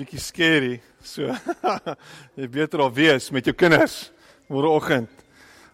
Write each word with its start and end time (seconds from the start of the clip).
Bietjie 0.00 0.20
scary. 0.20 0.76
So 1.04 1.28
jy 2.38 2.46
beter 2.48 2.80
al 2.80 2.92
wees 2.96 3.26
met 3.36 3.44
jou 3.44 3.52
kinders 3.52 4.06
môreoggend. 4.48 5.10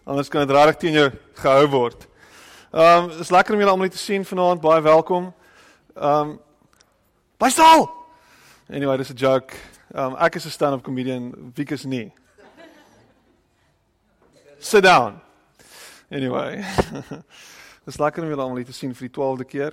Anders 0.03 0.27
kan 0.27 0.43
dit 0.43 0.51
regtig 0.51 0.81
teen 0.81 0.97
jou 0.97 1.05
gehou 1.39 1.69
word. 1.71 2.03
Ehm 2.73 3.07
um, 3.07 3.21
is 3.23 3.31
lekker 3.31 3.55
om 3.55 3.63
julle 3.63 3.71
almal 3.71 3.93
te 3.93 4.01
sien 4.01 4.25
vanaand. 4.27 4.59
Baie 4.59 4.83
welkom. 4.83 5.29
Ehm 5.95 6.33
um, 6.33 6.33
Bly 7.39 7.51
stil. 7.55 7.87
Anyway, 8.67 8.97
dis 8.97 9.13
'n 9.13 9.15
joke. 9.15 9.55
Ehm 9.95 10.11
um, 10.11 10.19
ek 10.19 10.35
is 10.35 10.45
'n 10.45 10.51
stand-up 10.51 10.83
comedian. 10.83 11.31
Wie 11.55 11.65
is 11.71 11.85
nie? 11.85 12.11
Sit 14.59 14.83
down. 14.83 15.21
Anyway. 16.11 16.65
Dis 17.87 17.97
lekker 17.97 18.23
om 18.23 18.29
julle 18.29 18.43
almal 18.43 18.67
te 18.67 18.75
sien 18.75 18.91
vir 18.91 19.07
die 19.07 19.15
12de 19.15 19.47
keer. 19.47 19.71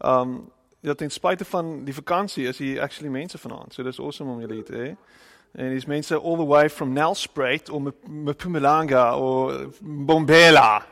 Ehm 0.00 0.20
um, 0.20 0.50
ja, 0.82 0.94
ten 0.94 1.10
spyte 1.10 1.44
van 1.44 1.84
die 1.84 1.94
vakansie 1.94 2.46
is 2.48 2.58
hier 2.58 2.82
actually 2.82 3.10
mense 3.10 3.38
vanaand. 3.38 3.74
So 3.74 3.82
dis 3.82 3.98
awesome 3.98 4.30
om 4.30 4.40
julle 4.40 4.54
hier 4.54 4.64
te 4.64 4.72
hê. 4.74 4.96
En 5.54 5.70
dis 5.70 5.86
mense 5.86 6.16
all 6.16 6.36
the 6.36 6.46
way 6.46 6.70
from 6.70 6.92
Nelspruit 6.92 7.70
of 7.70 7.92
Mpumalanga 8.08 9.12
or 9.16 9.68
Bombela. 9.80 10.82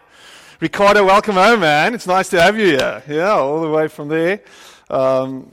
Ricardo, 0.60 1.04
welcome 1.04 1.34
home, 1.34 1.60
man. 1.60 1.94
It's 1.94 2.06
nice 2.06 2.28
to 2.28 2.40
have 2.40 2.58
you 2.58 2.66
here. 2.76 3.02
Yeah, 3.08 3.38
all 3.38 3.62
the 3.62 3.70
way 3.70 3.88
from 3.88 4.08
there. 4.08 4.40
Um, 4.90 5.50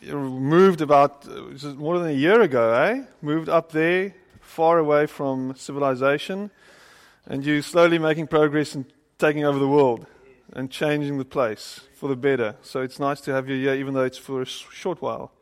you 0.00 0.18
moved 0.18 0.80
about 0.80 1.26
more 1.76 1.98
than 1.98 2.08
a 2.08 2.18
year 2.18 2.40
ago, 2.40 2.72
eh? 2.72 3.02
Moved 3.20 3.50
up 3.50 3.70
there, 3.70 4.14
far 4.40 4.78
away 4.78 5.06
from 5.06 5.54
civilization, 5.56 6.50
and 7.26 7.44
you're 7.44 7.62
slowly 7.62 7.98
making 7.98 8.28
progress 8.28 8.74
and 8.74 8.86
taking 9.18 9.44
over 9.44 9.58
the 9.58 9.68
world 9.68 10.06
and 10.52 10.70
changing 10.70 11.18
the 11.18 11.24
place 11.24 11.80
for 11.94 12.08
the 12.08 12.16
better. 12.16 12.56
So 12.62 12.82
it's 12.82 12.98
nice 12.98 13.20
to 13.22 13.32
have 13.32 13.48
you 13.48 13.56
here, 13.56 13.74
even 13.74 13.94
though 13.94 14.04
it's 14.04 14.18
for 14.18 14.42
a 14.42 14.46
short 14.46 15.00
while. 15.00 15.32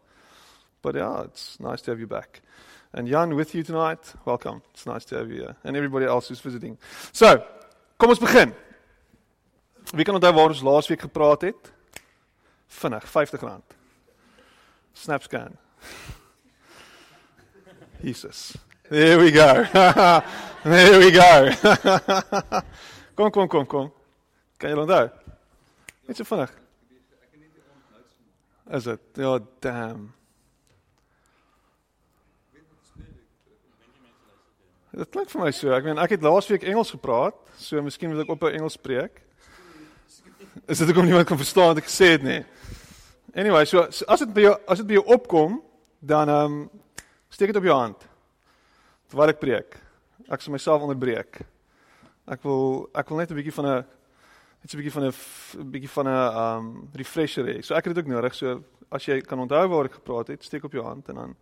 But 0.82 0.94
yeah, 0.94 1.22
it's 1.22 1.58
nice 1.60 1.82
to 1.82 1.90
have 1.90 2.00
you 2.00 2.06
back. 2.06 2.40
And 2.92 3.08
Jan 3.08 3.34
with 3.34 3.54
you 3.54 3.62
tonight, 3.62 4.14
welcome. 4.24 4.62
It's 4.72 4.86
nice 4.86 5.04
to 5.06 5.16
have 5.16 5.30
you 5.30 5.42
here. 5.42 5.56
And 5.64 5.76
everybody 5.76 6.06
else 6.06 6.28
who's 6.28 6.40
visiting. 6.40 6.78
So, 7.12 7.44
kom 7.98 8.10
ons 8.10 8.18
begin. 8.18 8.54
Wie 9.92 10.04
kan 10.04 10.14
onthou 10.14 10.32
waar 10.32 10.52
ons 10.52 10.62
laasweek 10.62 11.00
gepraat 11.00 11.48
het? 11.48 11.72
Vinnig, 12.68 13.04
R50. 13.04 13.60
Snapscan. 14.92 15.56
Jesus. 18.02 18.56
There 18.88 19.18
we 19.18 19.30
go. 19.30 19.64
there 20.64 20.98
we 20.98 21.10
go. 21.10 21.50
kom 23.16 23.30
kom 23.30 23.48
kom 23.48 23.66
kom. 23.66 23.92
Kan 24.58 24.72
jy 24.72 24.78
onthou? 24.82 25.06
Net 26.08 26.18
so 26.18 26.26
vinnig. 26.26 26.54
Is 28.74 28.86
dit? 28.88 29.00
Ja, 29.22 29.38
damn. 29.62 30.08
Dit 34.98 35.12
klink 35.14 35.30
vir 35.30 35.44
my 35.44 35.52
so. 35.54 35.70
Ek 35.76 35.86
meen 35.86 36.00
ek 36.02 36.16
het 36.16 36.24
laasweek 36.26 36.66
Engels 36.66 36.90
gepraat, 36.90 37.36
so 37.60 37.78
miskien 37.86 38.10
moet 38.10 38.24
ek 38.24 38.32
op 38.34 38.42
'n 38.42 38.58
Engels 38.58 38.74
spreek. 38.74 39.22
Is 40.66 40.78
dit 40.78 40.88
ook 40.90 40.98
om 40.98 41.04
niemand 41.04 41.28
kan 41.28 41.38
verstaan 41.38 41.70
wat 41.70 41.78
ek 41.78 41.86
gesê 41.86 42.18
het 42.18 42.22
nie? 42.22 42.44
Anyway, 43.34 43.64
so, 43.64 43.86
so 43.90 44.04
as 44.08 44.18
dit 44.18 44.34
by 44.34 44.40
jou 44.40 44.56
as 44.66 44.78
dit 44.78 44.86
by 44.86 44.94
jou 44.98 45.04
opkom, 45.06 45.62
dan 46.00 46.28
ehm 46.28 46.52
um, 46.52 46.70
steek 47.28 47.52
dit 47.52 47.56
op 47.56 47.62
jou 47.62 47.78
hand. 47.78 48.08
Terwyl 49.06 49.28
ek 49.28 49.38
preek. 49.38 49.78
Ek 50.28 50.40
sal 50.40 50.52
myself 50.52 50.82
onderbreek. 50.82 51.46
Ek 52.26 52.42
wil 52.42 52.90
ek 52.94 53.08
wil 53.08 53.18
net 53.18 53.30
'n 53.30 53.38
bietjie 53.38 53.54
van 53.54 53.66
'n 53.66 53.97
net 54.62 54.72
'n 54.72 54.76
bietjie 54.76 54.92
van 54.92 55.04
'n 55.04 55.70
bietjie 55.70 55.90
van 55.90 56.08
'n 56.08 56.36
um 56.36 56.88
refresher 56.92 57.44
hê. 57.44 57.62
So 57.62 57.74
ek 57.74 57.84
het 57.84 57.94
dit 57.94 58.04
ook 58.04 58.10
nodig. 58.10 58.34
So 58.34 58.64
as 58.90 59.04
jy 59.04 59.20
kan 59.20 59.38
onthou 59.38 59.68
waar 59.68 59.84
ek 59.84 59.92
gepraat 60.00 60.28
het, 60.28 60.44
steek 60.44 60.64
op 60.64 60.72
jou 60.72 60.84
hand 60.84 61.08
en 61.08 61.14
dan 61.14 61.36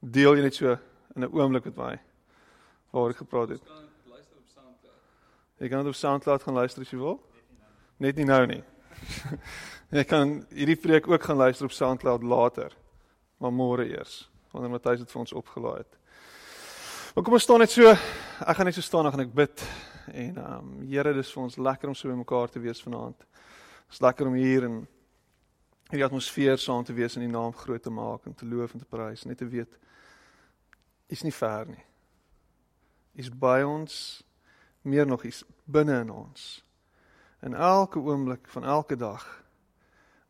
deel 0.00 0.36
jy 0.36 0.42
net 0.42 0.54
so 0.54 0.78
in 1.16 1.22
'n 1.22 1.32
oomblik 1.32 1.64
met 1.64 1.76
my 1.76 2.00
waar 2.90 3.10
ek 3.10 3.16
gepraat 3.16 3.48
het. 3.48 3.62
Jy 5.58 5.68
kan 5.68 5.86
op 5.86 5.94
SoundCloud 5.94 6.42
gaan 6.42 6.54
luister 6.54 6.82
as 6.82 6.90
jy 6.90 6.98
wil. 6.98 7.20
Net 7.96 8.16
nie 8.16 8.24
nou 8.24 8.46
nie. 8.46 8.62
jy 9.96 10.04
kan 10.04 10.46
hierdie 10.50 10.76
preek 10.76 11.08
ook 11.08 11.22
gaan 11.22 11.36
luister 11.36 11.64
op 11.64 11.72
SoundCloud 11.72 12.22
later. 12.22 12.72
Maar 13.38 13.52
môre 13.52 13.86
eers, 13.86 14.30
wanneer 14.50 14.70
Matthys 14.70 14.98
dit 14.98 15.10
vir 15.10 15.20
ons 15.20 15.32
opgelaai 15.32 15.78
het. 15.78 15.98
Maar 17.14 17.24
kom 17.24 17.32
ons 17.32 17.42
staan 17.42 17.62
net 17.62 17.70
so. 17.70 17.86
Ek 17.86 18.56
gaan 18.56 18.66
net 18.66 18.74
so 18.74 18.82
staan 18.82 19.06
en 19.06 19.14
gaan 19.14 19.26
ek 19.26 19.34
bid. 19.34 19.66
En 20.12 20.36
ehm 20.36 20.58
um, 20.58 20.82
Here, 20.88 21.14
dis 21.14 21.32
vir 21.32 21.42
ons 21.42 21.56
lekker 21.56 21.88
om 21.88 21.94
so 21.94 22.08
by 22.08 22.16
mekaar 22.18 22.50
te 22.50 22.60
wees 22.60 22.82
vanaand. 22.82 23.24
Dis 23.88 24.00
lekker 24.00 24.26
om 24.26 24.34
hier 24.34 24.66
in 24.68 24.82
hierdie 25.88 26.04
atmosfeer 26.04 26.58
saam 26.58 26.84
te 26.84 26.92
wees 26.92 27.16
en 27.16 27.24
die 27.24 27.32
naam 27.32 27.52
groot 27.52 27.82
te 27.82 27.90
maak 27.90 28.26
en 28.26 28.34
te 28.34 28.46
loof 28.46 28.72
en 28.74 28.82
te 28.82 28.88
prys, 28.88 29.24
net 29.24 29.38
te 29.38 29.48
weet 29.48 29.78
is 31.12 31.22
nie 31.22 31.32
ver 31.32 31.68
nie. 31.68 31.84
Is 33.14 33.30
by 33.30 33.62
ons 33.62 34.24
meer 34.82 35.06
nog 35.06 35.24
is 35.24 35.44
binne 35.64 36.00
in 36.00 36.10
ons. 36.10 36.64
En 37.44 37.54
elke 37.54 38.00
oomblik 38.00 38.48
van 38.48 38.64
elke 38.64 38.96
dag 38.96 39.44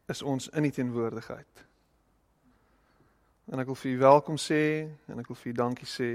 is 0.07 0.23
ons 0.23 0.49
in 0.49 0.67
die 0.67 0.75
teenwoordigheid. 0.75 1.65
En 3.53 3.61
ek 3.61 3.71
wil 3.71 3.79
vir 3.79 3.93
u 3.93 3.99
welkom 4.03 4.41
sê 4.41 4.65
en 5.09 5.21
ek 5.23 5.31
wil 5.31 5.39
vir 5.41 5.53
u 5.53 5.55
dankie 5.57 5.89
sê 5.89 6.11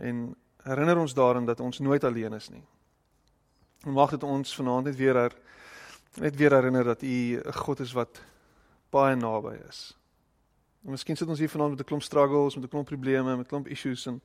en 0.00 0.30
herinner 0.62 0.98
ons 0.98 1.14
daaraan 1.14 1.46
dat 1.46 1.60
ons 1.60 1.78
nooit 1.78 2.04
alleen 2.04 2.32
is 2.32 2.48
nie. 2.48 2.64
En 3.84 3.92
mag 3.92 4.10
dit 4.10 4.22
ons 4.22 4.54
vanaand 4.54 4.84
net 4.84 4.96
weer 4.96 5.14
her, 5.14 5.36
net 6.20 6.36
weer 6.36 6.52
herinner 6.52 6.84
dat 6.84 7.02
U 7.02 7.40
'n 7.40 7.52
God 7.52 7.80
is 7.80 7.92
wat 7.92 8.20
baie 8.90 9.16
naby 9.16 9.56
is. 9.68 9.96
En 10.84 10.90
miskien 10.90 11.16
sit 11.16 11.28
ons 11.28 11.38
hier 11.38 11.48
vanaand 11.48 11.70
met 11.70 11.80
'n 11.80 11.84
klomp 11.84 12.02
struggles, 12.02 12.54
met 12.54 12.64
'n 12.64 12.68
klomp 12.68 12.86
probleme, 12.86 13.36
met 13.36 13.46
'n 13.46 13.48
klomp 13.48 13.68
issues 13.68 14.06
en 14.06 14.22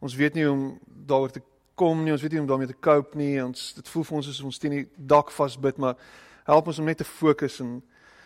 ons 0.00 0.14
weet 0.14 0.34
nie 0.34 0.44
hoe 0.44 0.52
om 0.52 0.78
daaroor 0.86 1.30
te 1.30 1.42
kom 1.74 2.02
nie, 2.02 2.12
ons 2.12 2.20
weet 2.20 2.30
nie 2.30 2.40
hoe 2.40 2.48
om 2.48 2.58
daarmee 2.58 2.74
te 2.74 2.80
cope 2.80 3.16
nie. 3.16 3.44
Ons 3.44 3.74
dit 3.74 3.88
voel 3.88 4.04
vir 4.04 4.16
ons 4.16 4.28
asof 4.28 4.44
ons 4.44 4.58
teen 4.58 4.70
die 4.70 4.88
dak 4.96 5.30
vasbyt, 5.30 5.76
maar 5.76 5.96
help 6.44 6.66
ons 6.66 6.78
om 6.78 6.84
net 6.84 6.96
te 6.96 7.04
fokus 7.04 7.60
en 7.60 7.82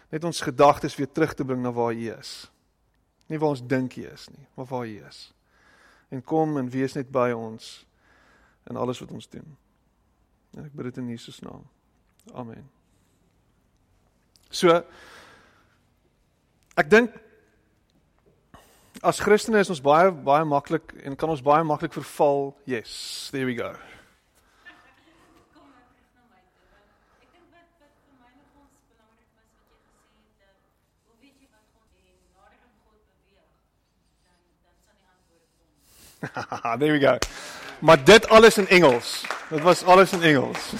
net 0.08 0.24
ons 0.24 0.40
gedagtes 0.40 0.96
weer 0.96 1.12
terug 1.12 1.34
te 1.34 1.44
bring 1.44 1.62
na 1.62 1.72
waar 1.72 1.92
U 1.92 2.10
is. 2.18 2.50
Nie 3.26 3.38
waar 3.38 3.48
ons 3.48 3.66
dink 3.66 3.96
U 3.96 4.02
is 4.02 4.28
nie, 4.28 4.46
maar 4.54 4.66
waar 4.66 4.86
U 4.86 5.04
is 5.08 5.35
en 6.08 6.22
kom 6.22 6.56
en 6.56 6.70
wees 6.70 6.94
net 6.94 7.10
by 7.12 7.30
ons 7.34 7.86
in 8.70 8.76
alles 8.76 9.00
wat 9.02 9.12
ons 9.14 9.28
doen. 9.28 9.56
En 10.56 10.64
ek 10.64 10.74
bid 10.74 10.90
dit 10.90 11.02
in 11.02 11.10
Jesus 11.14 11.40
naam. 11.44 11.64
Amen. 12.34 12.64
So 14.50 14.72
ek 16.76 16.90
dink 16.90 17.14
as 19.06 19.20
Christene 19.20 19.60
is 19.62 19.70
ons 19.72 19.82
baie 19.84 20.10
baie 20.10 20.46
maklik 20.48 20.94
en 21.04 21.16
kan 21.18 21.30
ons 21.30 21.44
baie 21.44 21.66
maklik 21.66 21.94
verval. 21.96 22.54
Yes, 22.66 23.28
there 23.32 23.46
we 23.46 23.54
go. 23.58 23.74
There 36.78 36.92
we 36.92 37.00
go. 37.00 37.18
Maar 37.78 38.04
dit 38.04 38.28
alles 38.28 38.58
in 38.58 38.68
Engels. 38.68 39.24
Dit 39.48 39.60
was 39.60 39.84
alles 39.84 40.12
in 40.12 40.22
Engels. 40.22 40.72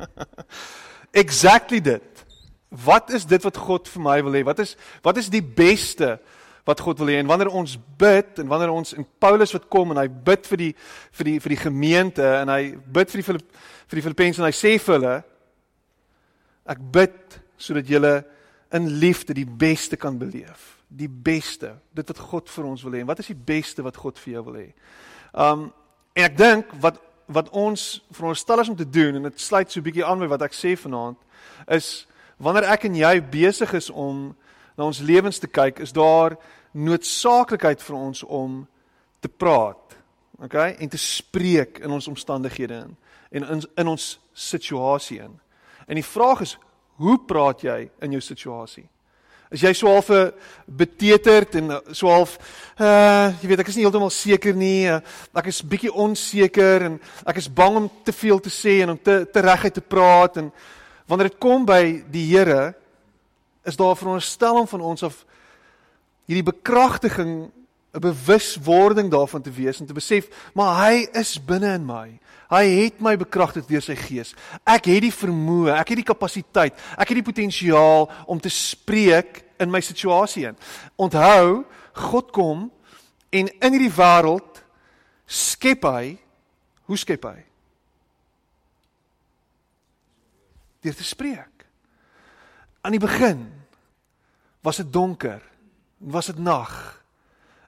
exactly 1.22 1.80
dit. 1.80 2.24
Wat 2.68 3.10
is 3.10 3.26
dit 3.26 3.42
wat 3.42 3.56
God 3.56 3.88
vir 3.88 4.02
my 4.02 4.16
wil 4.26 4.34
hê? 4.34 4.42
Wat 4.44 4.58
is 4.58 4.74
wat 5.02 5.16
is 5.16 5.30
die 5.30 5.44
beste 5.44 6.18
wat 6.66 6.82
God 6.82 6.98
wil 6.98 7.12
hê? 7.14 7.20
En 7.22 7.30
wanneer 7.30 7.52
ons 7.54 7.78
bid 7.96 8.42
en 8.42 8.50
wanneer 8.50 8.74
ons 8.74 8.92
in 8.98 9.06
Paulus 9.18 9.54
wat 9.54 9.70
kom 9.72 9.94
en 9.94 10.02
hy 10.02 10.08
bid 10.10 10.46
vir 10.50 10.64
die 10.64 10.72
vir 11.14 11.30
die 11.30 11.38
vir 11.40 11.54
die 11.54 11.62
gemeente 11.62 12.26
en 12.42 12.52
hy 12.52 12.62
bid 12.74 13.12
vir 13.14 13.22
die 13.22 13.28
Filip, 13.30 13.48
vir 13.86 14.00
die 14.00 14.06
Filippense 14.08 14.42
en 14.42 14.48
hy 14.50 14.54
sê 14.56 14.76
vir 14.82 14.98
hulle 14.98 15.16
ek 16.66 16.82
bid 16.92 17.38
sodat 17.56 17.88
julle 17.88 18.16
in 18.74 18.90
liefde 19.00 19.36
die 19.38 19.46
beste 19.46 19.96
kan 19.96 20.18
beleef 20.18 20.75
die 20.88 21.08
beste, 21.08 21.74
dit 21.92 22.08
wat 22.08 22.18
God 22.18 22.50
vir 22.50 22.64
ons 22.64 22.82
wil 22.82 22.92
hê. 22.92 23.04
Wat 23.04 23.18
is 23.18 23.26
die 23.32 23.38
beste 23.38 23.82
wat 23.82 23.96
God 23.96 24.18
vir 24.18 24.32
jou 24.32 24.44
wil 24.50 24.60
hê? 24.60 24.68
Um 25.32 25.72
en 26.16 26.24
ek 26.24 26.36
dink 26.38 26.70
wat 26.80 27.02
wat 27.26 27.48
ons 27.50 28.04
veronderstel 28.14 28.60
is 28.62 28.68
om 28.70 28.76
te 28.78 28.86
doen 28.88 29.18
en 29.18 29.22
dit 29.26 29.40
sluit 29.40 29.70
so 29.70 29.80
'n 29.80 29.82
bietjie 29.82 30.04
aan 30.04 30.18
by 30.18 30.28
wat 30.30 30.42
ek 30.42 30.54
sê 30.54 30.76
vanaand 30.78 31.18
is 31.66 32.06
wanneer 32.38 32.64
ek 32.70 32.84
en 32.84 32.94
jy 32.94 33.20
besig 33.20 33.72
is 33.74 33.90
om 33.90 34.36
na 34.76 34.84
ons 34.84 35.00
lewens 35.00 35.38
te 35.38 35.46
kyk, 35.46 35.80
is 35.80 35.92
daar 35.92 36.36
noodsaaklikheid 36.72 37.82
vir 37.82 37.96
ons 37.96 38.22
om 38.22 38.66
te 39.20 39.28
praat 39.28 39.96
okay? 40.38 40.76
En 40.78 40.88
te 40.88 40.98
spreek 40.98 41.78
in 41.78 41.90
ons 41.90 42.08
omstandighede 42.08 42.74
in 42.74 42.96
en 43.30 43.48
in 43.48 43.62
in 43.74 43.88
ons 43.88 44.20
situasie 44.32 45.18
in. 45.18 45.40
En 45.86 45.94
die 45.94 46.04
vraag 46.04 46.40
is, 46.40 46.58
hoe 46.96 47.18
praat 47.26 47.60
jy 47.60 47.90
in 48.00 48.10
jou 48.10 48.20
situasie? 48.20 48.88
Is 49.50 49.62
jy 49.62 49.72
so 49.78 49.90
half 49.92 50.08
beteterd 50.66 51.54
en 51.60 51.70
eh, 51.70 51.92
so 51.94 52.10
half 52.10 52.38
uh 52.76 53.30
jy 53.40 53.48
weet 53.48 53.62
ek 53.62 53.68
is 53.70 53.76
nie 53.78 53.84
heeltemal 53.86 54.10
seker 54.10 54.56
nie. 54.58 54.88
Uh, 54.90 54.98
ek 55.38 55.52
is 55.52 55.62
bietjie 55.62 55.92
onseker 55.92 56.88
en 56.88 56.96
ek 57.24 57.38
is 57.40 57.46
bang 57.48 57.78
om 57.78 57.86
te 58.04 58.12
veel 58.12 58.42
te 58.42 58.50
sê 58.52 58.80
en 58.82 58.96
om 58.96 58.98
te 58.98 59.22
te 59.32 59.44
reguit 59.44 59.78
te 59.78 59.84
praat 59.84 60.42
en 60.42 60.50
wanneer 61.06 61.30
dit 61.30 61.38
kom 61.40 61.64
by 61.64 62.02
die 62.10 62.26
Here 62.34 62.74
is 63.64 63.78
daar 63.78 63.94
'n 63.94 64.02
veronderstelling 64.02 64.68
van 64.68 64.80
ons 64.80 65.02
of 65.02 65.24
hierdie 66.26 66.50
bekragtiging 66.52 67.50
'n 67.96 68.00
bewuswording 68.00 69.10
daarvan 69.10 69.42
te 69.42 69.50
wees 69.50 69.80
en 69.80 69.86
te 69.86 69.96
besef 69.96 70.28
maar 70.54 70.86
hy 70.86 71.08
is 71.12 71.38
binne 71.40 71.72
in 71.72 71.86
my. 71.86 72.18
Hy 72.52 72.64
het 72.84 73.00
my 73.00 73.16
bekragtig 73.18 73.66
deur 73.66 73.82
sy 73.82 73.96
gees. 73.98 74.34
Ek 74.62 74.86
het 74.86 75.02
die 75.02 75.14
vermoë, 75.14 75.72
ek 75.80 75.94
het 75.94 76.02
die 76.02 76.06
kapasiteit, 76.12 76.76
ek 76.94 77.08
het 77.08 77.18
die 77.18 77.26
potensiaal 77.26 78.06
om 78.26 78.40
te 78.40 78.52
spreek 78.52 79.42
in 79.58 79.72
my 79.72 79.80
situasie 79.80 80.44
in. 80.46 80.58
Onthou, 81.00 81.64
God 81.92 82.30
kom 82.36 82.68
en 83.32 83.48
in 83.48 83.72
hierdie 83.72 83.92
wêreld 83.96 84.62
skep 85.26 85.88
hy, 85.88 86.18
hoe 86.86 86.98
skep 87.00 87.24
hy? 87.26 87.40
Deur 90.84 90.94
te 90.94 91.06
spreek. 91.06 91.66
Aan 92.86 92.94
die 92.94 93.02
begin 93.02 93.48
was 94.62 94.78
dit 94.78 94.92
donker, 94.92 95.40
was 95.98 96.30
dit 96.30 96.38
nag 96.38 96.76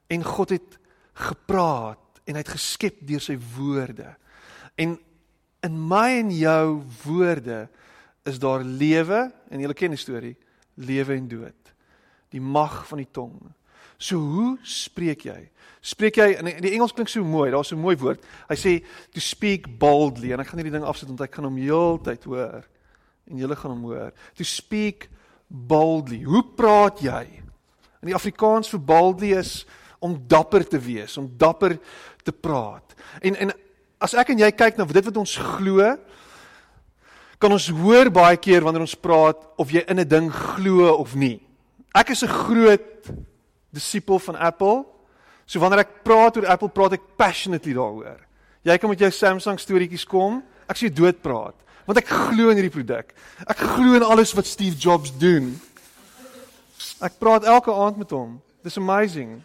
en 0.09 0.25
God 0.25 0.55
het 0.57 0.79
gepraat 1.19 2.23
en 2.29 2.37
hy 2.37 2.43
het 2.43 2.55
geskep 2.55 3.01
deur 3.09 3.23
sy 3.25 3.37
woorde. 3.57 4.13
En 4.79 4.97
in 5.67 5.79
my 5.91 6.21
en 6.21 6.33
jou 6.35 6.65
woorde 7.05 7.67
is 8.29 8.39
daar 8.39 8.65
lewe 8.65 9.27
en 9.51 9.63
julle 9.63 9.77
ken 9.77 9.95
die 9.95 10.01
storie, 10.01 10.35
lewe 10.75 11.17
en 11.17 11.29
dood. 11.31 11.73
Die 12.33 12.43
mag 12.43 12.83
van 12.89 13.01
die 13.01 13.11
tong. 13.13 13.39
So 13.99 14.21
hoe 14.21 14.51
spreek 14.63 15.25
jy? 15.27 15.39
Spreek 15.83 16.21
jy 16.21 16.29
in 16.39 16.51
die 16.63 16.75
Engels 16.77 16.93
klink 16.95 17.11
so 17.11 17.25
mooi, 17.27 17.51
daar's 17.51 17.73
so 17.73 17.77
'n 17.77 17.83
mooi 17.83 17.97
woord. 17.97 18.23
Hy 18.49 18.57
sê 18.57 18.85
to 19.13 19.21
speak 19.21 19.67
boldly 19.79 20.33
en 20.33 20.41
ek 20.41 20.49
gaan 20.49 20.61
hierdie 20.61 20.79
ding 20.79 20.85
afsit 20.85 21.09
want 21.09 21.21
ek 21.21 21.31
kan 21.31 21.45
hom 21.45 21.57
heeltyd 21.57 22.25
hoor 22.25 22.65
en 23.31 23.37
julle 23.37 23.57
gaan 23.57 23.71
hom 23.71 23.83
hoor. 23.83 24.13
To 24.35 24.45
speak 24.45 25.09
boldly. 25.49 26.23
Hoe 26.23 26.45
praat 26.45 27.01
jy? 27.01 27.43
In 28.03 28.13
die 28.13 28.15
Afrikaans 28.15 28.69
vir 28.69 28.81
boldly 28.81 29.33
is 29.39 29.67
om 29.99 30.15
dapper 30.29 30.65
te 30.69 30.79
wees, 30.79 31.17
om 31.19 31.29
dapper 31.37 31.79
te 32.25 32.33
praat. 32.33 32.95
En 33.23 33.37
en 33.37 33.53
as 33.99 34.15
ek 34.15 34.31
en 34.35 34.39
jy 34.39 34.51
kyk 34.55 34.79
na 34.79 34.85
dit 34.85 35.09
wat 35.11 35.17
ons 35.17 35.37
glo, 35.37 35.97
kan 37.39 37.55
ons 37.55 37.69
hoor 37.71 38.11
baie 38.11 38.37
keer 38.37 38.65
wanneer 38.67 38.83
ons 38.87 38.99
praat 38.99 39.39
of 39.59 39.71
jy 39.71 39.85
in 39.87 40.01
'n 40.01 40.09
ding 40.09 40.31
glo 40.31 40.95
of 40.95 41.15
nie. 41.15 41.41
Ek 41.95 42.11
is 42.11 42.23
'n 42.23 42.29
groot 42.29 43.11
disipel 43.73 44.19
van 44.19 44.37
Apple. 44.37 44.85
So 45.47 45.61
wanneer 45.61 45.81
ek 45.81 46.05
praat 46.05 46.37
oor 46.37 46.47
Apple, 46.47 46.69
praat 46.69 46.93
ek 46.93 47.17
passionately 47.17 47.73
daaroor. 47.73 48.21
Jy 48.63 48.79
kan 48.79 48.91
met 48.91 48.99
jou 48.99 49.11
Samsung 49.11 49.59
storieetjies 49.59 50.05
kom, 50.05 50.43
ek 50.69 50.77
sê 50.77 50.91
dood 50.93 51.23
praat, 51.23 51.55
want 51.87 51.99
ek 51.99 52.07
glo 52.07 52.51
in 52.51 52.57
hierdie 52.57 52.75
produk. 52.75 53.15
Ek 53.47 53.57
glo 53.57 53.95
in 53.95 54.03
alles 54.03 54.35
wat 54.35 54.47
Steve 54.47 54.77
Jobs 54.77 55.11
doen. 55.19 55.61
Ek 57.01 57.19
praat 57.19 57.45
elke 57.45 57.73
aand 57.73 57.97
met 57.97 58.11
hom. 58.11 58.43
Dis 58.63 58.77
amazing. 58.77 59.43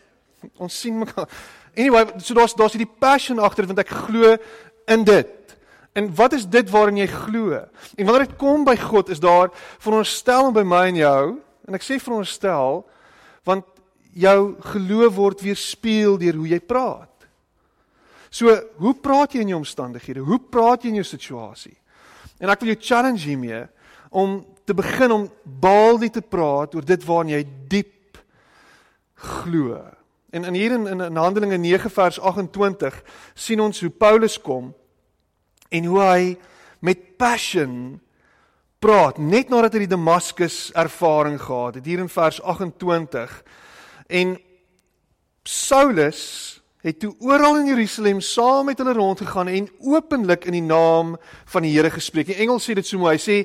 Ons 0.57 0.80
sien 0.80 0.98
mekaar 1.00 1.30
Anyway, 1.74 2.06
so 2.22 2.36
daar's 2.38 2.54
daar's 2.54 2.75
hierdie 2.75 3.00
passion 3.00 3.40
agter 3.42 3.66
want 3.66 3.81
ek 3.81 3.90
glo 4.06 4.36
in 4.94 5.06
dit. 5.07 5.56
En 5.98 6.10
wat 6.18 6.34
is 6.38 6.45
dit 6.50 6.69
waarin 6.69 7.00
jy 7.01 7.07
glo? 7.10 7.57
En 7.98 8.06
wanneer 8.06 8.28
dit 8.28 8.38
kom 8.38 8.66
by 8.66 8.75
God, 8.78 9.10
is 9.10 9.22
daar 9.22 9.50
veronderstelling 9.81 10.54
by 10.54 10.63
my 10.66 10.84
en 10.92 11.00
jou, 11.01 11.24
en 11.68 11.78
ek 11.78 11.86
sê 11.86 12.00
veronderstel 12.01 12.84
want 13.48 13.66
jou 14.13 14.54
geloof 14.74 15.16
word 15.18 15.42
weerspieël 15.44 16.19
deur 16.22 16.38
hoe 16.38 16.51
jy 16.54 16.60
praat. 16.62 17.10
So, 18.34 18.54
hoe 18.81 18.94
praat 18.98 19.34
jy 19.34 19.44
in 19.44 19.51
jou 19.54 19.60
omstandighede? 19.62 20.24
Hoe 20.25 20.40
praat 20.40 20.86
jy 20.86 20.94
in 20.94 21.01
jou 21.01 21.07
situasie? 21.07 21.75
En 22.42 22.54
ek 22.54 22.62
wil 22.62 22.74
jou 22.74 22.80
challenge 22.81 23.25
hiermee 23.25 23.66
om 24.13 24.40
te 24.66 24.78
begin 24.78 25.12
om 25.12 25.25
baaldig 25.44 26.13
te 26.13 26.22
praat 26.22 26.78
oor 26.78 26.86
dit 26.86 27.06
waarna 27.06 27.36
jy 27.36 27.44
diep 27.74 28.22
glo. 29.42 29.81
En 30.33 30.44
in 30.44 30.53
hier 30.53 30.71
in, 30.71 30.88
in, 30.88 31.01
in 31.01 31.15
Handelinge 31.15 31.57
9 31.57 31.89
vers 31.94 32.19
28 32.19 33.03
sien 33.33 33.59
ons 33.62 33.81
hoe 33.81 33.89
Paulus 33.89 34.39
kom 34.41 34.71
en 35.69 35.85
hoe 35.85 36.00
hy 36.01 36.38
met 36.81 37.03
passion 37.21 38.01
praat 38.81 39.19
net 39.21 39.53
nadat 39.53 39.77
hy 39.77 39.83
die 39.85 39.94
Damaskus 39.94 40.71
ervaring 40.74 41.38
gehad 41.41 41.77
het 41.77 41.85
hier 41.85 42.01
in 42.01 42.09
vers 42.09 42.41
28 42.41 43.35
en 44.09 44.33
Saulus 45.45 46.24
het 46.83 47.00
toe 47.00 47.13
oral 47.24 47.62
in 47.62 47.69
Jerusalem 47.71 48.19
saam 48.21 48.65
met 48.68 48.77
hulle 48.77 48.94
rondgegaan 48.94 49.47
en 49.47 49.69
openlik 49.80 50.45
in 50.45 50.57
die 50.57 50.65
naam 50.65 51.15
van 51.45 51.63
die 51.63 51.71
Here 51.71 51.89
gespreek. 51.89 52.27
Die 52.27 52.41
engel 52.44 52.59
sê 52.59 52.75
dit 52.75 52.88
so 52.88 53.00
mooi. 53.00 53.15
Hy 53.15 53.21
sê 53.24 53.38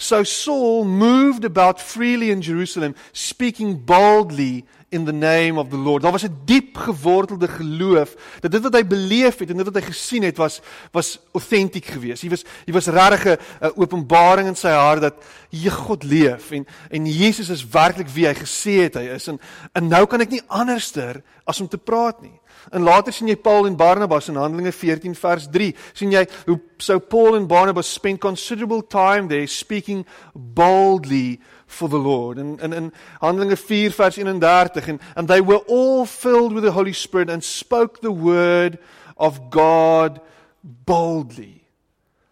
so 0.00 0.22
Saul 0.24 0.88
moved 0.88 1.44
about 1.44 1.82
freely 1.82 2.30
in 2.32 2.40
Jerusalem 2.40 2.96
speaking 3.12 3.76
boldly 3.84 4.64
in 4.88 5.04
the 5.04 5.12
name 5.12 5.60
of 5.60 5.68
the 5.68 5.76
Lord. 5.76 6.02
Daar 6.02 6.12
was 6.12 6.24
'n 6.24 6.40
diep 6.44 6.76
gewortelde 6.76 7.48
geloof 7.48 8.14
dat 8.40 8.50
dit 8.50 8.62
wat 8.62 8.74
hy 8.74 8.86
beleef 8.86 9.38
het 9.38 9.50
en 9.50 9.56
dit 9.56 9.66
wat 9.66 9.74
hy 9.74 9.90
gesien 9.90 10.22
het 10.22 10.36
was 10.36 10.60
was 10.90 11.18
autentiek 11.32 11.84
geweest. 11.84 12.22
Hy 12.22 12.28
was 12.28 12.44
hy 12.64 12.72
was 12.72 12.86
regtig 12.86 13.36
'n 13.60 13.72
openbaring 13.76 14.48
in 14.48 14.56
sy 14.56 14.72
hart 14.72 15.00
dat 15.00 15.14
hier 15.50 15.72
God 15.72 16.02
leef 16.02 16.50
en 16.50 16.66
en 16.90 17.06
Jesus 17.06 17.48
is 17.48 17.68
werklik 17.68 18.08
wie 18.08 18.26
hy 18.26 18.34
gesê 18.34 18.88
het 18.88 18.94
hy 18.94 19.08
is 19.12 19.28
en 19.28 19.40
en 19.72 19.88
nou 19.88 20.06
kan 20.06 20.20
ek 20.20 20.30
nie 20.30 20.42
anderster 20.46 21.22
as 21.44 21.60
om 21.60 21.68
te 21.68 21.78
praat 21.78 22.22
nie. 22.22 22.40
En 22.70 22.82
later 22.82 23.12
sien 23.12 23.28
jy 23.28 23.36
Paul 23.36 23.66
en 23.66 23.76
Barnabas 23.76 24.28
in 24.28 24.36
Handelinge 24.36 24.72
14 24.72 25.14
vers 25.14 25.48
3. 25.52 25.74
sien 25.92 26.10
jy 26.10 26.24
hoe 26.46 26.60
so 26.78 26.98
Paul 26.98 27.36
en 27.36 27.46
Barnabas 27.46 27.92
spend 27.92 28.20
considerable 28.20 28.82
time 28.82 29.28
there 29.28 29.46
speaking 29.46 30.06
boldly 30.34 31.40
for 31.66 31.88
the 31.88 31.98
Lord. 31.98 32.38
En 32.38 32.56
in 32.60 32.72
in 32.72 32.92
Handelinge 33.20 33.56
4 33.56 33.92
vers 33.92 34.16
31 34.16 34.86
en 34.86 35.00
and 35.14 35.28
they 35.28 35.42
were 35.42 35.62
all 35.68 36.06
filled 36.06 36.52
with 36.52 36.64
the 36.64 36.72
Holy 36.72 36.92
Spirit 36.92 37.30
and 37.30 37.44
spoke 37.44 38.00
the 38.00 38.12
word 38.12 38.78
of 39.16 39.40
God 39.50 40.20
boldly. 40.60 41.62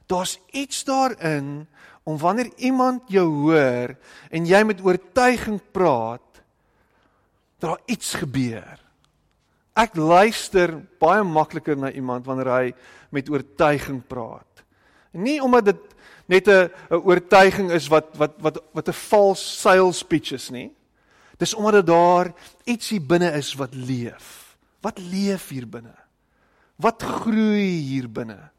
Daar's 0.06 0.38
iets 0.50 0.84
daarin 0.84 1.66
om 2.02 2.18
wanneer 2.18 2.50
iemand 2.56 3.02
jou 3.06 3.28
hoor 3.48 3.96
en 4.30 4.46
jy 4.46 4.62
met 4.62 4.82
oortuiging 4.84 5.60
praat, 5.72 6.42
daar 7.58 7.80
iets 7.86 8.14
gebeur. 8.14 8.83
Ek 9.74 9.96
luister 9.98 10.76
baie 11.02 11.24
makliker 11.26 11.76
na 11.76 11.90
iemand 11.90 12.26
wanneer 12.26 12.50
hy 12.50 12.66
met 13.10 13.30
oortuiging 13.30 14.02
praat. 14.06 14.62
Nie 15.12 15.40
omdat 15.42 15.72
dit 15.72 15.82
net 16.26 16.48
'n 16.48 16.70
oortuiging 16.90 17.70
is 17.70 17.88
wat 17.88 18.16
wat 18.16 18.38
wat 18.38 18.62
wat 18.72 18.88
'n 18.88 19.00
vals 19.10 19.42
sales 19.60 20.02
pitch 20.02 20.32
is 20.32 20.50
nie. 20.50 20.70
Dis 21.38 21.54
omdat 21.54 21.86
daar 21.86 22.32
iets 22.64 22.88
hier 22.88 23.02
binne 23.02 23.32
is 23.32 23.54
wat 23.54 23.74
leef. 23.74 24.56
Wat 24.80 24.98
leef 24.98 25.48
hier 25.48 25.66
binne? 25.66 25.94
Wat 26.76 27.02
groei 27.02 27.82
hier 27.82 28.08
binne? 28.08 28.50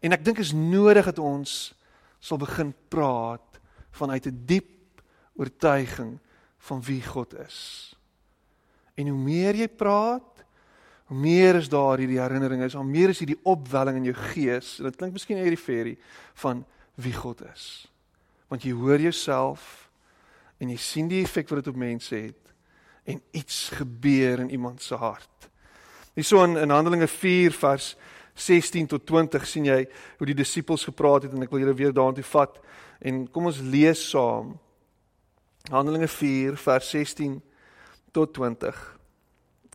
En 0.00 0.12
ek 0.12 0.24
dink 0.24 0.38
is 0.38 0.52
nodig 0.52 1.04
dat 1.04 1.18
ons 1.18 1.74
sal 2.20 2.38
begin 2.38 2.74
praat 2.88 3.60
vanuit 3.90 4.26
'n 4.26 4.42
diep 4.46 5.02
oortuiging 5.36 6.18
van 6.58 6.82
wie 6.82 7.02
God 7.02 7.34
is. 7.34 7.94
En 8.94 9.08
hoe 9.08 9.18
meer 9.18 9.54
jy 9.54 9.68
praat, 9.68 10.33
hoe 11.04 11.16
meer 11.16 11.58
is 11.60 11.68
daar 11.68 12.00
hierdie 12.00 12.20
herinneringe, 12.20 12.70
hoe 12.72 12.84
meer 12.84 13.12
is 13.12 13.20
hierdie 13.20 13.40
opwelling 13.42 14.00
in 14.00 14.08
jou 14.08 14.16
gees. 14.32 14.78
En 14.78 14.88
dit 14.88 14.96
klink 14.96 15.12
miskien 15.12 15.40
hierdie 15.40 15.60
ferie 15.60 15.98
van 16.40 16.64
wie 17.00 17.12
God 17.12 17.42
is. 17.52 17.86
Want 18.48 18.64
jy 18.64 18.72
hoor 18.76 19.02
jouself 19.02 19.90
en 20.62 20.70
jy 20.72 20.78
sien 20.80 21.10
die 21.10 21.20
effek 21.24 21.50
wat 21.50 21.64
dit 21.64 21.72
op 21.74 21.80
mense 21.80 22.14
het 22.16 22.54
en 23.04 23.20
iets 23.36 23.68
gebeur 23.76 24.40
in 24.40 24.50
iemand 24.54 24.82
se 24.82 24.96
hart. 24.96 25.48
Hierso 26.14 26.44
in, 26.46 26.56
in 26.56 26.72
Handelinge 26.72 27.08
4 27.10 27.52
vers 27.52 27.94
16 28.34 28.86
tot 28.90 29.04
20 29.06 29.46
sien 29.46 29.68
jy 29.68 29.82
hoe 30.18 30.28
die 30.30 30.36
disippels 30.38 30.86
gepraat 30.88 31.26
het 31.26 31.34
en 31.34 31.44
ek 31.44 31.52
wil 31.52 31.62
julle 31.62 31.76
weer 31.78 31.94
daartoe 31.94 32.24
vat 32.32 32.56
en 33.04 33.24
kom 33.30 33.50
ons 33.50 33.60
lees 33.60 34.00
saam. 34.08 34.54
Handelinge 35.68 36.08
4 36.08 36.56
vers 36.60 36.90
16 36.96 37.36
tot 38.14 38.32
20. 38.38 38.80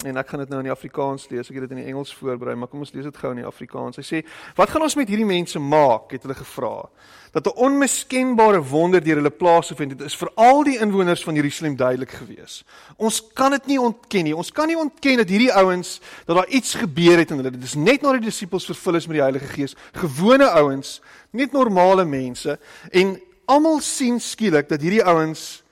En 0.07 0.15
ek 0.15 0.29
gaan 0.31 0.39
dit 0.39 0.51
nou 0.53 0.61
in 0.61 0.69
die 0.69 0.71
Afrikaans 0.71 1.25
lees. 1.27 1.49
Ek 1.51 1.57
het 1.57 1.65
dit 1.65 1.73
in 1.75 1.81
die 1.81 1.89
Engels 1.91 2.13
voorberei, 2.15 2.53
maar 2.55 2.69
kom 2.71 2.85
ons 2.85 2.93
lees 2.95 3.03
dit 3.03 3.17
gou 3.19 3.33
in 3.33 3.41
die 3.41 3.47
Afrikaans. 3.47 3.99
Hy 3.99 4.03
sê: 4.07 4.21
"Wat 4.55 4.69
gaan 4.71 4.85
ons 4.85 4.95
met 4.95 5.09
hierdie 5.11 5.27
mense 5.27 5.59
maak?" 5.59 6.13
het 6.15 6.23
hulle 6.23 6.35
gevra. 6.39 6.87
Dat 7.33 7.47
'n 7.47 7.59
onmiskenbare 7.59 8.63
wonder 8.63 9.03
deur 9.03 9.15
hulle 9.15 9.29
plaasgevind 9.29 9.91
het, 9.91 10.01
is 10.01 10.15
vir 10.15 10.31
al 10.35 10.63
die 10.63 10.79
inwoners 10.79 11.23
van 11.23 11.35
Jerusalem 11.35 11.75
duidelik 11.75 12.11
gewees. 12.11 12.63
Ons 12.95 13.27
kan 13.33 13.51
dit 13.51 13.65
nie 13.65 13.79
ontken 13.79 14.23
nie. 14.23 14.35
Ons 14.35 14.51
kan 14.51 14.67
nie 14.67 14.77
ontken 14.77 15.17
dat 15.17 15.29
hierdie 15.29 15.53
ouens 15.53 15.99
dat 16.25 16.35
daar 16.35 16.47
iets 16.47 16.73
gebeur 16.73 17.17
het 17.17 17.31
in 17.31 17.37
hulle. 17.37 17.51
Dit 17.51 17.63
is 17.63 17.75
net 17.75 18.01
nadat 18.01 18.21
die 18.21 18.29
disippels 18.29 18.65
vervul 18.65 18.95
is 18.95 19.07
met 19.07 19.15
die 19.15 19.23
Heilige 19.23 19.47
Gees, 19.47 19.75
gewone 19.91 20.49
ouens, 20.49 21.01
net 21.31 21.51
normale 21.51 22.05
mense 22.05 22.59
en 22.91 23.21
almal 23.45 23.79
sien 23.79 24.19
skielik 24.19 24.69
dat 24.69 24.81
hierdie 24.81 25.03
ouens 25.03 25.63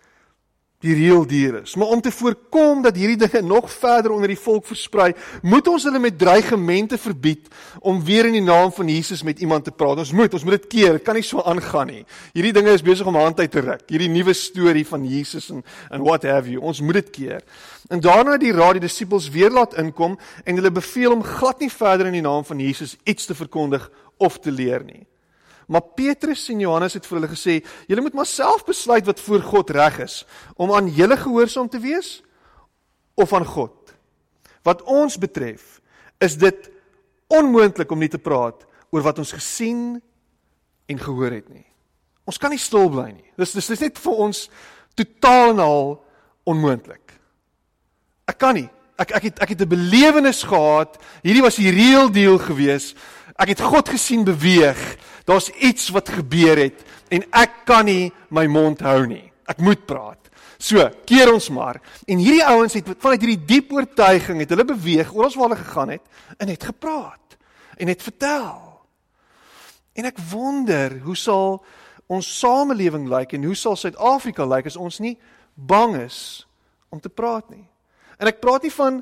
die 0.86 0.94
reël 0.94 1.24
dier 1.26 1.56
is. 1.64 1.74
Maar 1.76 1.88
om 1.88 2.02
te 2.02 2.12
voorkom 2.14 2.84
dat 2.86 2.96
hierdie 2.96 3.18
dinge 3.18 3.42
nog 3.42 3.72
verder 3.74 4.12
onder 4.14 4.30
die 4.30 4.38
volk 4.38 4.68
versprei, 4.70 5.08
moet 5.42 5.68
ons 5.68 5.88
hulle 5.90 6.00
met 6.00 6.20
dreigemente 6.22 7.00
verbied 7.02 7.48
om 7.82 8.04
weer 8.06 8.30
in 8.30 8.38
die 8.38 8.46
naam 8.46 8.70
van 8.76 8.90
Jesus 8.90 9.24
met 9.26 9.42
iemand 9.42 9.66
te 9.66 9.74
praat. 9.74 10.04
Ons 10.04 10.14
moet, 10.14 10.34
ons 10.38 10.46
moet 10.46 10.60
dit 10.60 10.68
keer. 10.76 11.00
Dit 11.00 11.08
kan 11.08 11.18
nie 11.18 11.26
so 11.26 11.42
aangaan 11.42 11.90
nie. 11.90 12.04
Hierdie 12.38 12.54
dinge 12.54 12.78
is 12.78 12.86
besig 12.86 13.10
om 13.10 13.18
hand 13.18 13.42
uit 13.42 13.52
te 13.52 13.66
ruk. 13.66 13.88
Hierdie 13.90 14.12
nuwe 14.14 14.38
storie 14.38 14.86
van 14.86 15.06
Jesus 15.08 15.50
en 15.50 15.66
en 15.90 16.06
what 16.06 16.24
have 16.30 16.50
you. 16.52 16.62
Ons 16.62 16.82
moet 16.82 17.02
dit 17.02 17.10
keer. 17.10 17.42
En 17.90 18.00
daarna 18.04 18.38
het 18.38 18.46
die 18.46 18.54
raad 18.54 18.78
die 18.78 18.86
disippels 18.86 19.32
weer 19.34 19.50
laat 19.50 19.74
inkom 19.82 20.18
en 20.44 20.62
hulle 20.62 20.72
beveel 20.72 21.18
om 21.18 21.26
glad 21.26 21.60
nie 21.64 21.74
verder 21.74 22.12
in 22.12 22.20
die 22.20 22.26
naam 22.26 22.46
van 22.46 22.60
Jesus 22.62 22.98
iets 23.04 23.26
te 23.26 23.36
verkondig 23.36 23.90
of 24.18 24.38
te 24.40 24.52
leer 24.52 24.84
nie. 24.86 25.07
Maar 25.68 25.84
Petrus 25.96 26.46
en 26.50 26.60
Johannes 26.64 26.96
het 26.96 27.06
vir 27.06 27.20
hulle 27.20 27.32
gesê: 27.32 27.66
"Julle 27.88 28.02
moet 28.02 28.14
maar 28.14 28.26
self 28.26 28.64
besluit 28.66 29.06
wat 29.06 29.20
voor 29.20 29.42
God 29.42 29.70
reg 29.70 30.00
is, 30.00 30.26
om 30.56 30.72
aan 30.74 30.88
julle 30.88 31.18
gehoorsaam 31.18 31.70
te 31.70 31.80
wees 31.80 32.24
of 33.18 33.34
aan 33.34 33.46
God. 33.46 33.94
Wat 34.64 34.84
ons 34.84 35.18
betref, 35.18 35.82
is 36.22 36.38
dit 36.38 36.70
onmoontlik 37.28 37.92
om 37.92 38.00
nie 38.00 38.12
te 38.12 38.22
praat 38.22 38.66
oor 38.94 39.04
wat 39.06 39.20
ons 39.20 39.34
gesien 39.36 39.98
en 40.88 41.02
gehoor 41.02 41.34
het 41.36 41.50
nie. 41.50 41.66
Ons 42.28 42.40
kan 42.40 42.52
nie 42.54 42.62
stil 42.62 42.90
bly 42.92 43.10
nie. 43.12 43.30
Dis 43.40 43.56
dis 43.56 43.70
is 43.74 43.84
net 43.84 44.00
vir 44.00 44.24
ons 44.28 44.48
totaal 44.98 45.56
en 45.56 45.64
al 45.64 45.84
onmoontlik. 46.48 47.16
Ek 48.28 48.38
kan 48.40 48.58
nie. 48.60 48.68
Ek 49.00 49.14
ek 49.18 49.30
het 49.30 49.40
ek 49.46 49.50
het 49.56 49.62
'n 49.62 49.70
belewenis 49.70 50.44
gehad. 50.44 50.98
Hierdie 51.24 51.44
was 51.44 51.56
die 51.56 51.72
real 51.72 52.12
deal 52.12 52.38
geweest. 52.38 52.98
Ek 53.38 53.54
het 53.54 53.62
God 53.62 53.90
gesien 53.90 54.24
beweeg. 54.26 54.80
Daar's 55.28 55.50
iets 55.50 55.90
wat 55.94 56.10
gebeur 56.10 56.58
het 56.58 56.86
en 57.14 57.24
ek 57.32 57.64
kan 57.68 57.86
nie 57.88 58.12
my 58.34 58.48
mond 58.52 58.82
hou 58.84 59.06
nie. 59.08 59.32
Ek 59.48 59.62
moet 59.64 59.86
praat. 59.88 60.20
So, 60.58 60.82
keer 61.06 61.30
ons 61.32 61.50
maar. 61.54 61.78
En 62.10 62.18
hierdie 62.18 62.44
ouens 62.44 62.74
het 62.74 62.88
vanuit 62.98 63.22
hierdie 63.22 63.46
diep 63.46 63.72
oortuiging 63.76 64.42
het 64.42 64.50
hulle 64.52 64.66
beweeg 64.66 65.14
oral 65.14 65.36
waar 65.36 65.50
hulle 65.52 65.62
gegaan 65.62 65.94
het 65.94 66.38
en 66.38 66.50
het 66.50 66.64
gepraat 66.64 67.38
en 67.78 67.92
het 67.92 68.02
vertel. 68.02 68.58
En 69.98 70.10
ek 70.10 70.18
wonder, 70.32 70.98
hoe 71.06 71.16
sal 71.18 71.62
ons 72.08 72.28
samelewing 72.40 73.08
lyk 73.12 73.36
en 73.38 73.46
hoe 73.46 73.56
sal 73.58 73.78
Suid-Afrika 73.78 74.46
lyk 74.48 74.70
as 74.70 74.80
ons 74.80 75.00
nie 75.04 75.16
bang 75.54 75.96
is 76.06 76.48
om 76.90 77.02
te 77.02 77.12
praat 77.12 77.50
nie. 77.54 77.66
En 78.18 78.30
ek 78.30 78.42
praat 78.42 78.66
nie 78.66 78.74
van 78.74 79.02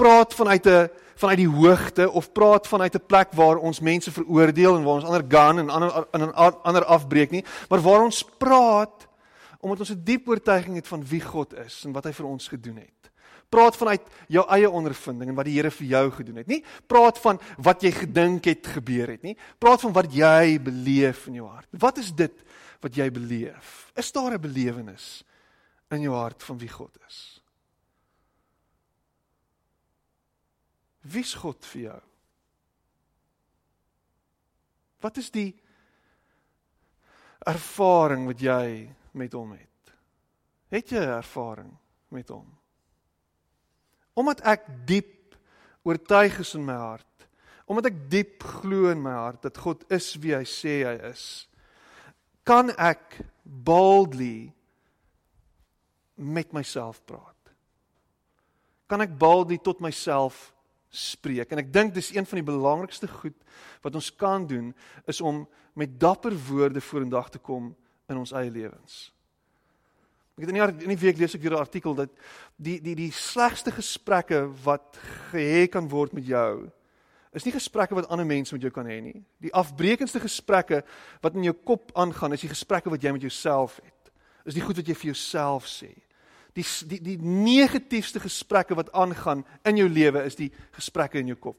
praat 0.00 0.34
vanuit 0.34 0.66
'n 0.66 0.88
vanuit 1.14 1.38
die 1.38 1.48
hoogte 1.48 2.10
of 2.10 2.32
praat 2.32 2.66
vanuit 2.66 2.94
'n 2.94 3.06
plek 3.06 3.32
waar 3.32 3.56
ons 3.56 3.80
mense 3.80 4.12
veroordeel 4.12 4.76
en 4.76 4.84
waar 4.84 4.94
ons 4.94 5.04
ander 5.04 5.24
gaan 5.28 5.58
en 5.58 5.70
ander 5.70 6.06
in 6.12 6.22
'n 6.22 6.32
ander 6.62 6.84
afbreek 6.84 7.30
nie, 7.30 7.44
maar 7.68 7.80
waar 7.80 8.02
ons 8.02 8.24
praat 8.38 9.08
omdat 9.60 9.80
ons 9.80 9.90
'n 9.90 10.04
diep 10.04 10.28
oortuiging 10.28 10.76
het 10.76 10.88
van 10.88 11.04
wie 11.06 11.20
God 11.20 11.54
is 11.54 11.84
en 11.84 11.92
wat 11.92 12.04
hy 12.04 12.12
vir 12.12 12.26
ons 12.26 12.48
gedoen 12.48 12.76
het. 12.76 13.10
Praat 13.48 13.76
vanuit 13.76 14.02
jou 14.28 14.44
eie 14.50 14.70
ondervinding 14.70 15.30
en 15.30 15.36
wat 15.38 15.44
die 15.44 15.54
Here 15.54 15.70
vir 15.70 15.86
jou 15.86 16.10
gedoen 16.10 16.36
het. 16.36 16.46
Nie 16.46 16.64
praat 16.86 17.18
van 17.18 17.40
wat 17.58 17.82
jy 17.82 17.90
gedink 17.90 18.44
het 18.44 18.66
gebeur 18.66 19.08
het 19.08 19.22
nie. 19.22 19.36
Praat 19.58 19.80
van 19.80 19.92
wat 19.92 20.12
jy 20.12 20.58
beleef 20.58 21.26
in 21.26 21.34
jou 21.34 21.48
hart. 21.48 21.68
Wat 21.70 21.98
is 21.98 22.12
dit 22.14 22.42
wat 22.80 22.94
jy 22.94 23.10
beleef? 23.10 23.92
Is 23.96 24.12
daar 24.12 24.34
'n 24.34 24.40
belewenis 24.40 25.24
in 25.90 26.00
jou 26.00 26.14
hart 26.14 26.42
van 26.42 26.58
wie 26.58 26.68
God 26.68 26.96
is? 27.08 27.43
Wie's 31.04 31.34
God 31.36 31.64
vir 31.68 31.82
jou? 31.82 32.00
Wat 35.04 35.20
is 35.20 35.28
die 35.30 35.50
ervaring 37.44 38.24
wat 38.30 38.40
jy 38.40 38.88
met 39.12 39.34
hom 39.36 39.52
het? 39.52 39.92
Het 40.72 40.90
jy 40.96 41.02
'n 41.04 41.18
ervaring 41.20 41.76
met 42.08 42.28
hom? 42.28 42.48
Omdat 44.16 44.40
ek 44.40 44.86
diep 44.86 45.36
oortuig 45.82 46.38
is 46.38 46.54
in 46.54 46.64
my 46.64 46.76
hart, 46.76 47.28
omdat 47.66 47.86
ek 47.86 48.10
diep 48.10 48.42
glo 48.42 48.90
in 48.90 49.02
my 49.02 49.12
hart 49.12 49.42
dat 49.42 49.58
God 49.58 49.84
is 49.92 50.14
wie 50.16 50.34
hy 50.34 50.44
sê 50.44 50.84
hy 50.84 50.96
is, 51.10 51.48
kan 52.44 52.70
ek 52.70 53.20
boldly 53.42 54.52
met 56.14 56.52
myself 56.52 57.04
praat. 57.04 57.52
Kan 58.86 59.00
ek 59.00 59.18
boldly 59.18 59.58
tot 59.58 59.80
myself 59.80 60.53
spreek. 60.94 61.50
En 61.50 61.60
ek 61.62 61.72
dink 61.72 61.94
dis 61.94 62.12
een 62.14 62.26
van 62.26 62.40
die 62.40 62.46
belangrikste 62.46 63.08
goed 63.08 63.36
wat 63.82 63.94
ons 63.94 64.12
kan 64.16 64.46
doen 64.46 64.72
is 65.10 65.20
om 65.20 65.44
met 65.74 65.98
dapper 66.00 66.36
woorde 66.48 66.80
vorendag 66.80 67.30
te 67.34 67.38
kom 67.38 67.74
in 68.08 68.20
ons 68.20 68.32
eie 68.32 68.50
lewens. 68.50 69.10
Ek 70.34 70.46
het 70.46 70.50
in 70.50 70.58
die, 70.58 70.86
in 70.86 70.94
die 70.94 71.02
week 71.02 71.18
lees 71.18 71.34
ek 71.34 71.42
weer 71.42 71.54
'n 71.54 71.66
artikel 71.66 71.94
dat 71.94 72.10
die 72.56 72.80
die 72.80 72.94
die 72.94 73.12
slegste 73.12 73.70
gesprekke 73.70 74.48
wat 74.64 74.98
gehê 75.30 75.68
kan 75.70 75.88
word 75.88 76.12
met 76.12 76.26
jou 76.26 76.70
is 77.34 77.44
nie 77.44 77.52
gesprekke 77.52 77.94
wat 77.94 78.08
ander 78.08 78.26
mense 78.26 78.54
met 78.54 78.62
jou 78.62 78.70
kan 78.70 78.86
hê 78.86 79.00
nie. 79.02 79.24
Die 79.42 79.52
afbreekendste 79.54 80.20
gesprekke 80.22 80.84
wat 81.20 81.34
in 81.34 81.42
jou 81.42 81.54
kop 81.66 81.90
aangaan 81.98 82.32
is 82.32 82.40
die 82.40 82.52
gesprekke 82.52 82.90
wat 82.90 83.02
jy 83.02 83.10
met 83.12 83.26
jouself 83.26 83.80
het. 83.82 84.12
Is 84.46 84.54
die 84.54 84.62
goed 84.62 84.76
wat 84.76 84.86
jy 84.86 84.94
vir 84.94 85.10
jouself 85.10 85.66
sê 85.66 86.03
die 86.54 86.66
die 86.88 87.00
die 87.02 87.18
negatiefste 87.18 88.20
gesprekke 88.20 88.76
wat 88.78 88.92
aangaan 88.92 89.44
in 89.64 89.76
jou 89.76 89.88
lewe 89.88 90.22
is 90.24 90.38
die 90.38 90.52
gesprekke 90.76 91.18
in 91.18 91.32
jou 91.32 91.38
kop. 91.38 91.58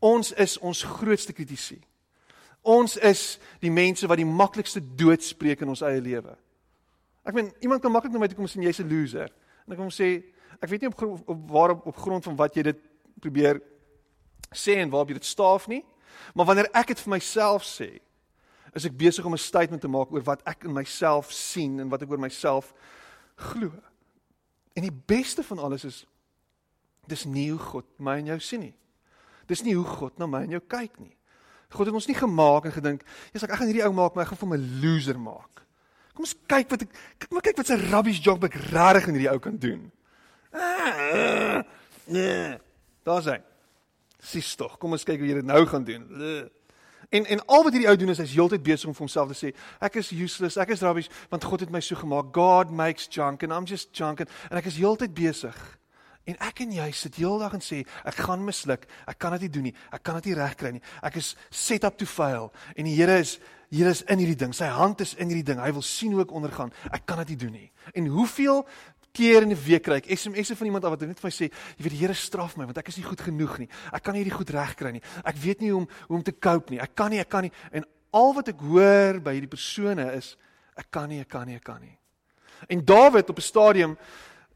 Ons 0.00 0.32
is 0.32 0.58
ons 0.58 0.82
grootste 0.82 1.32
kritisie. 1.32 1.80
Ons 2.62 2.96
is 2.96 3.38
die 3.60 3.72
mense 3.72 4.06
wat 4.08 4.20
die 4.20 4.28
maklikste 4.28 4.80
dood 4.80 5.22
spreek 5.22 5.60
in 5.60 5.68
ons 5.68 5.82
eie 5.84 6.00
lewe. 6.00 6.36
Ek 7.24 7.34
meen 7.34 7.50
iemand 7.60 7.82
kan 7.82 7.92
maklik 7.92 8.12
na 8.12 8.22
my 8.22 8.28
toe 8.28 8.36
kom 8.36 8.46
en 8.46 8.52
sê 8.52 8.62
jy's 8.62 8.80
'n 8.80 8.88
loser. 8.88 9.30
En 9.66 9.72
ek 9.72 9.78
kom 9.78 9.90
sê 9.90 10.22
ek 10.60 10.70
weet 10.70 10.80
nie 10.80 10.88
op 10.88 11.28
op 11.28 11.50
waar 11.50 11.70
op, 11.70 11.86
op 11.86 11.96
grond 11.96 12.24
van 12.24 12.36
wat 12.36 12.54
jy 12.54 12.62
dit 12.62 12.80
probeer 13.20 13.60
sê 14.52 14.76
en 14.78 14.90
waarop 14.90 15.08
jy 15.08 15.14
dit 15.14 15.24
staaf 15.24 15.66
nie, 15.68 15.84
maar 16.34 16.46
wanneer 16.46 16.70
ek 16.72 16.86
dit 16.86 17.00
vir 17.00 17.10
myself 17.10 17.64
sê, 17.64 18.00
is 18.74 18.84
ek 18.84 18.96
besig 18.96 19.24
om 19.24 19.32
'n 19.32 19.38
statement 19.38 19.80
te 19.80 19.88
maak 19.88 20.12
oor 20.12 20.22
wat 20.22 20.42
ek 20.46 20.64
in 20.64 20.72
myself 20.72 21.32
sien 21.32 21.80
en 21.80 21.88
wat 21.88 22.02
ek 22.02 22.10
oor 22.10 22.18
myself 22.18 22.72
glo. 23.36 23.72
En 24.74 24.82
die 24.82 24.94
beste 25.06 25.42
van 25.42 25.58
alles 25.58 25.84
is 25.84 26.04
dis 27.06 27.24
nie 27.24 27.50
hoe 27.50 27.60
God 27.60 27.86
my 28.02 28.18
en 28.18 28.32
jou 28.32 28.38
sien 28.40 28.60
nie. 28.60 28.74
Dis 29.46 29.62
nie 29.62 29.74
hoe 29.76 29.84
God 29.86 30.18
na 30.18 30.26
my 30.26 30.44
en 30.46 30.56
jou 30.56 30.62
kyk 30.66 30.98
nie. 30.98 31.12
God 31.74 31.90
het 31.90 31.96
ons 31.96 32.06
nie 32.06 32.16
gemaak 32.16 32.64
en 32.68 32.72
gedink, 32.72 33.02
"Jesus, 33.32 33.48
ek 33.48 33.58
gaan 33.58 33.66
hierdie 33.66 33.84
ou 33.84 33.92
maak, 33.92 34.14
maar 34.14 34.24
ek 34.24 34.30
gaan 34.30 34.38
vir 34.38 34.48
my 34.48 34.60
loser 34.82 35.18
maak." 35.18 35.62
Kom 36.14 36.24
ons 36.24 36.36
kyk 36.46 36.70
wat 36.70 36.82
ek 36.82 36.92
kyk 37.18 37.30
maar 37.30 37.42
kyk 37.42 37.56
wat 37.56 37.70
'n 37.70 37.90
rubbish 37.90 38.20
job 38.22 38.44
ek 38.44 38.54
regtig 38.54 39.08
in 39.08 39.14
hierdie 39.14 39.30
ou 39.30 39.38
kan 39.38 39.56
doen. 39.56 39.92
Nee. 42.06 42.58
Daar's 43.02 43.24
hy. 43.24 43.40
Sis 44.20 44.54
tog. 44.56 44.78
Kom 44.78 44.92
ons 44.92 45.04
kyk 45.04 45.18
hoe 45.18 45.28
jy 45.28 45.34
dit 45.34 45.44
nou 45.44 45.66
gaan 45.66 45.84
doen. 45.84 46.04
En 47.10 47.26
en 47.26 47.44
al 47.46 47.62
wat 47.66 47.72
hierdie 47.72 47.90
ou 47.90 47.96
doen 47.96 48.14
is 48.14 48.22
hy's 48.22 48.34
heeltyd 48.36 48.62
besig 48.62 48.88
om 48.88 48.96
vir 48.96 49.04
homself 49.06 49.32
te 49.32 49.38
sê 49.38 49.52
ek 49.84 50.00
is 50.00 50.12
useless, 50.12 50.58
ek 50.60 50.74
is 50.76 50.82
rubbish 50.82 51.10
want 51.32 51.44
God 51.44 51.66
het 51.66 51.72
my 51.72 51.80
so 51.84 51.96
gemaak. 51.96 52.32
God 52.34 52.70
makes 52.70 53.08
junk 53.10 53.42
and 53.42 53.52
I'm 53.52 53.66
just 53.66 53.92
junk 53.96 54.20
and, 54.20 54.30
en 54.50 54.60
ek 54.60 54.70
is 54.72 54.78
heeltyd 54.80 55.14
besig. 55.14 55.56
En 56.24 56.38
ek 56.40 56.62
en 56.64 56.70
jy 56.72 56.86
sit 56.96 57.18
heeldag 57.20 57.58
en 57.58 57.64
sê 57.64 57.82
ek 58.08 58.22
gaan 58.24 58.44
misluk. 58.44 58.86
Ek 59.10 59.18
kan 59.20 59.34
dit 59.36 59.44
nie 59.44 59.52
doen 59.58 59.66
nie. 59.68 59.74
Ek 59.92 60.02
kan 60.06 60.16
dit 60.20 60.30
nie 60.30 60.38
regkry 60.38 60.72
nie. 60.72 60.84
Ek 61.04 61.18
is 61.20 61.34
set 61.52 61.84
up 61.84 61.98
to 62.00 62.08
fail. 62.08 62.48
En 62.76 62.88
die 62.88 62.96
Here 62.96 63.18
is 63.20 63.38
Here 63.74 63.90
is 63.90 64.04
in 64.06 64.20
hierdie 64.22 64.38
ding. 64.38 64.52
Sy 64.54 64.68
hand 64.70 65.00
is 65.02 65.16
in 65.18 65.32
hierdie 65.32 65.48
ding. 65.48 65.58
Hy 65.58 65.72
wil 65.74 65.82
sien 65.82 66.12
hoe 66.14 66.22
ek 66.22 66.32
ondergaan. 66.36 66.70
Ek 66.94 67.02
kan 67.10 67.18
dit 67.24 67.32
nie 67.32 67.40
doen 67.40 67.54
nie. 67.56 67.70
En 67.98 68.06
hoeveel 68.12 68.60
keer 69.14 69.42
in 69.46 69.52
'n 69.52 69.64
week 69.64 69.84
kry 69.86 69.96
ek 70.02 70.10
SMS'e 70.10 70.56
van 70.56 70.66
iemand 70.66 70.84
wat 70.84 71.00
net 71.00 71.20
vir 71.20 71.30
my 71.30 71.34
sê, 71.34 71.46
jy 71.78 71.82
weet 71.82 71.94
die 71.94 72.02
Here 72.02 72.14
straf 72.14 72.56
my 72.56 72.64
want 72.66 72.78
ek 72.78 72.88
is 72.88 72.96
nie 72.98 73.06
goed 73.06 73.20
genoeg 73.20 73.58
nie. 73.58 73.68
Ek 73.92 74.02
kan 74.02 74.14
nie 74.14 74.24
hierdie 74.24 74.36
goed 74.36 74.50
regkry 74.50 74.92
nie. 74.92 75.02
Ek 75.24 75.36
weet 75.36 75.60
nie 75.60 75.70
hoe 75.70 75.80
om 75.82 75.88
hoe 76.08 76.16
om 76.16 76.22
te 76.22 76.32
cope 76.32 76.70
nie. 76.70 76.80
Ek 76.80 76.94
kan 76.94 77.10
nie, 77.10 77.20
ek 77.20 77.28
kan 77.28 77.42
nie. 77.42 77.52
En 77.72 77.84
al 78.12 78.34
wat 78.34 78.48
ek 78.48 78.60
hoor 78.60 79.20
by 79.20 79.34
hierdie 79.34 79.50
persone 79.50 80.12
is 80.14 80.36
ek 80.76 80.90
kan 80.90 81.08
nie, 81.08 81.20
ek 81.20 81.28
kan 81.28 81.46
nie, 81.46 81.56
ek 81.56 81.64
kan 81.64 81.80
nie. 81.80 81.98
En 82.68 82.84
Dawid 82.84 83.30
op 83.30 83.38
'n 83.38 83.42
stadium 83.42 83.96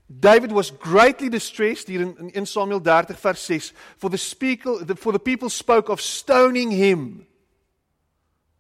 David 0.08 0.52
was 0.52 0.72
greatly 0.80 1.28
distressed 1.28 1.88
hier 1.88 2.00
in, 2.00 2.30
in 2.32 2.46
Samuel 2.46 2.80
30 2.80 3.14
vers 3.18 3.46
6 3.46 3.72
for 3.98 4.08
the 4.08 4.16
speaker 4.16 4.96
for 4.96 5.12
the 5.12 5.18
people 5.18 5.50
spoke 5.50 5.92
of 5.92 6.00
stoning 6.00 6.70
him. 6.70 7.27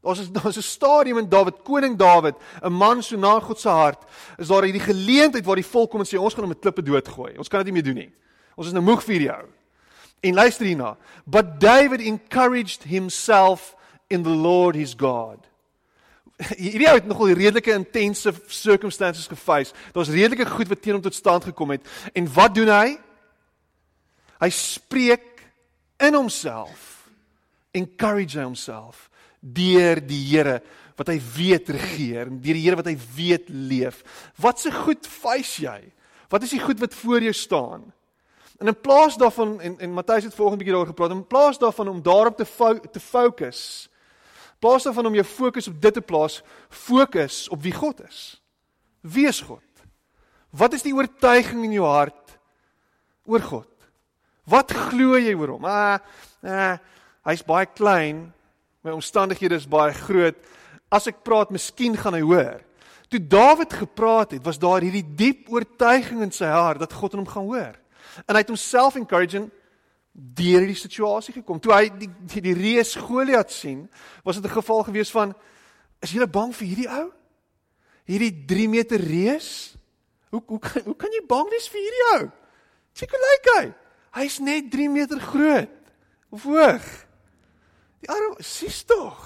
Ons 0.08 0.22
is 0.24 0.30
daar's 0.36 0.56
'n 0.56 0.62
stadium 0.62 1.18
in 1.18 1.28
Dawid, 1.28 1.62
koning 1.62 1.96
Dawid, 1.96 2.34
'n 2.62 2.72
man 2.72 3.02
so 3.02 3.16
na 3.16 3.40
God 3.40 3.60
se 3.60 3.68
hart. 3.68 4.02
Is 4.38 4.48
daar 4.48 4.62
hierdie 4.62 4.80
geleentheid 4.80 5.44
waar 5.44 5.60
die 5.60 5.72
volk 5.72 5.90
kom 5.90 6.00
en 6.00 6.06
sê 6.06 6.18
ons 6.18 6.34
gaan 6.34 6.44
hom 6.44 6.54
met 6.56 6.60
klippe 6.60 6.82
doodgooi. 6.82 7.36
Ons 7.36 7.48
kan 7.48 7.60
dit 7.64 7.72
nie 7.72 7.82
meer 7.82 7.92
doen 7.92 8.02
nie. 8.04 8.12
Ons 8.56 8.66
is 8.66 8.72
nou 8.72 8.84
moeg 8.84 9.04
vir 9.04 9.20
jou. 9.20 9.44
En 10.20 10.34
luister 10.34 10.66
hierna. 10.66 10.96
But 11.24 11.60
David 11.60 12.00
encouraged 12.00 12.82
himself 12.84 13.76
in 14.08 14.22
the 14.22 14.34
Lord 14.34 14.74
his 14.74 14.94
God. 14.94 15.46
Hierdie 16.56 16.88
ou 16.88 16.94
het 16.94 17.06
nogal 17.06 17.34
redelike 17.34 17.72
intense 17.72 18.32
circumstances 18.46 19.26
geface. 19.26 19.74
Daar's 19.92 20.08
redelike 20.08 20.46
goed 20.46 20.68
wat 20.68 20.82
teen 20.82 20.92
hom 20.92 21.02
tot 21.02 21.14
stand 21.14 21.44
gekom 21.44 21.70
het. 21.70 21.86
En 22.14 22.32
wat 22.32 22.54
doen 22.54 22.68
hy? 22.68 22.98
Hy 24.38 24.50
spreek 24.50 25.42
in 25.98 26.14
homself. 26.14 27.10
Encourage 27.70 28.40
homself 28.40 29.07
deur 29.40 30.00
die 30.04 30.24
Here 30.30 30.58
wat 30.98 31.12
hy 31.12 31.18
weet 31.36 31.70
regeer 31.70 32.26
en 32.26 32.40
deur 32.42 32.58
die 32.58 32.64
Here 32.64 32.78
wat 32.80 32.90
hy 32.90 32.96
weet 33.16 33.50
leef. 33.50 34.02
Wat 34.40 34.60
se 34.60 34.72
goed 34.74 35.06
face 35.06 35.62
jy? 35.62 35.78
Wat 36.28 36.42
is 36.44 36.52
die 36.52 36.62
goed 36.62 36.80
wat 36.82 36.94
voor 36.94 37.24
jou 37.24 37.32
staan? 37.32 37.86
En 38.58 38.66
in 38.66 38.80
plaas 38.80 39.16
daarvan 39.16 39.60
en 39.60 39.78
en 39.78 39.92
Matthys 39.94 40.24
het 40.26 40.34
volgende 40.34 40.64
bietjie 40.64 40.74
daaroor 40.74 40.90
gepraat, 40.90 41.14
in 41.14 41.26
plaas 41.26 41.58
daarvan 41.58 41.88
om 41.88 42.02
daarop 42.02 42.36
te 42.36 42.46
fo 42.46 42.74
te 42.74 43.00
fokus, 43.00 43.88
plaas 44.58 44.82
daarvan 44.82 45.06
om 45.06 45.14
jou 45.14 45.24
fokus 45.24 45.68
op 45.68 45.80
dit 45.80 45.94
te 45.94 46.02
plaas, 46.02 46.42
fokus 46.68 47.46
op 47.48 47.62
wie 47.62 47.72
God 47.72 48.02
is. 48.08 48.42
Wie 49.00 49.26
is 49.26 49.40
God? 49.40 49.62
Wat 50.50 50.72
is 50.74 50.82
die 50.82 50.94
oortuiging 50.94 51.62
in 51.64 51.76
jou 51.76 51.86
hart 51.86 52.38
oor 53.24 53.40
God? 53.40 53.70
Wat 54.48 54.72
glo 54.72 55.18
jy 55.20 55.36
oor 55.36 55.54
hom? 55.54 55.68
Ah, 55.68 56.00
ah 56.42 56.78
hy's 57.28 57.44
baie 57.44 57.66
klein, 57.68 58.30
my 58.82 58.94
omstandighede 58.94 59.58
is 59.58 59.68
baie 59.68 59.94
groot. 59.94 60.36
As 60.90 61.06
ek 61.10 61.22
praat, 61.26 61.50
miskien 61.50 61.96
gaan 61.98 62.16
hy 62.16 62.22
hoor. 62.24 62.62
Toe 63.08 63.20
Dawid 63.20 63.72
gepraat 63.72 64.34
het, 64.36 64.44
was 64.44 64.60
daar 64.60 64.84
hierdie 64.84 65.04
diep 65.16 65.48
oortuiging 65.52 66.22
in 66.22 66.32
sy 66.32 66.48
hart 66.48 66.82
dat 66.82 66.92
God 66.92 67.16
hom 67.16 67.28
gaan 67.28 67.48
hoor. 67.48 67.76
En 68.26 68.36
hy 68.36 68.42
het 68.42 68.52
homself 68.52 68.98
encouraging 69.00 69.48
deur 70.12 70.64
hierdie 70.64 70.78
situasie 70.78 71.34
gekom. 71.36 71.60
Toe 71.62 71.72
hy 71.72 71.84
die 71.94 72.10
die, 72.28 72.42
die 72.50 72.56
reus 72.58 72.96
Goliat 72.98 73.52
sien, 73.54 73.86
was 74.24 74.36
dit 74.36 74.44
'n 74.44 74.58
geval 74.60 74.82
gewees 74.84 75.10
van 75.10 75.34
is 76.02 76.12
jy 76.12 76.26
bang 76.26 76.52
vir 76.54 76.66
hierdie 76.66 76.90
ou? 76.90 77.12
Hierdie 78.04 78.44
3 78.46 78.68
meter 78.68 79.00
reus? 79.00 79.76
Hoe 80.30 80.42
hoe 80.46 80.58
kan 80.58 80.82
hoe 80.84 80.96
kan 80.96 81.10
jy 81.10 81.24
bang 81.26 81.48
wees 81.50 81.68
vir 81.68 81.80
hierdie 81.80 82.06
ou? 82.14 82.30
Kyk 82.94 83.10
hoe 83.10 83.20
lyk 83.20 83.46
hy. 83.56 83.74
Hy's 84.20 84.38
net 84.38 84.70
3 84.70 84.88
meter 84.88 85.20
groot. 85.20 85.70
Of 86.30 86.42
hoog. 86.42 87.07
Die 88.02 88.10
arm, 88.12 88.36
sies 88.44 88.84
tog. 88.88 89.20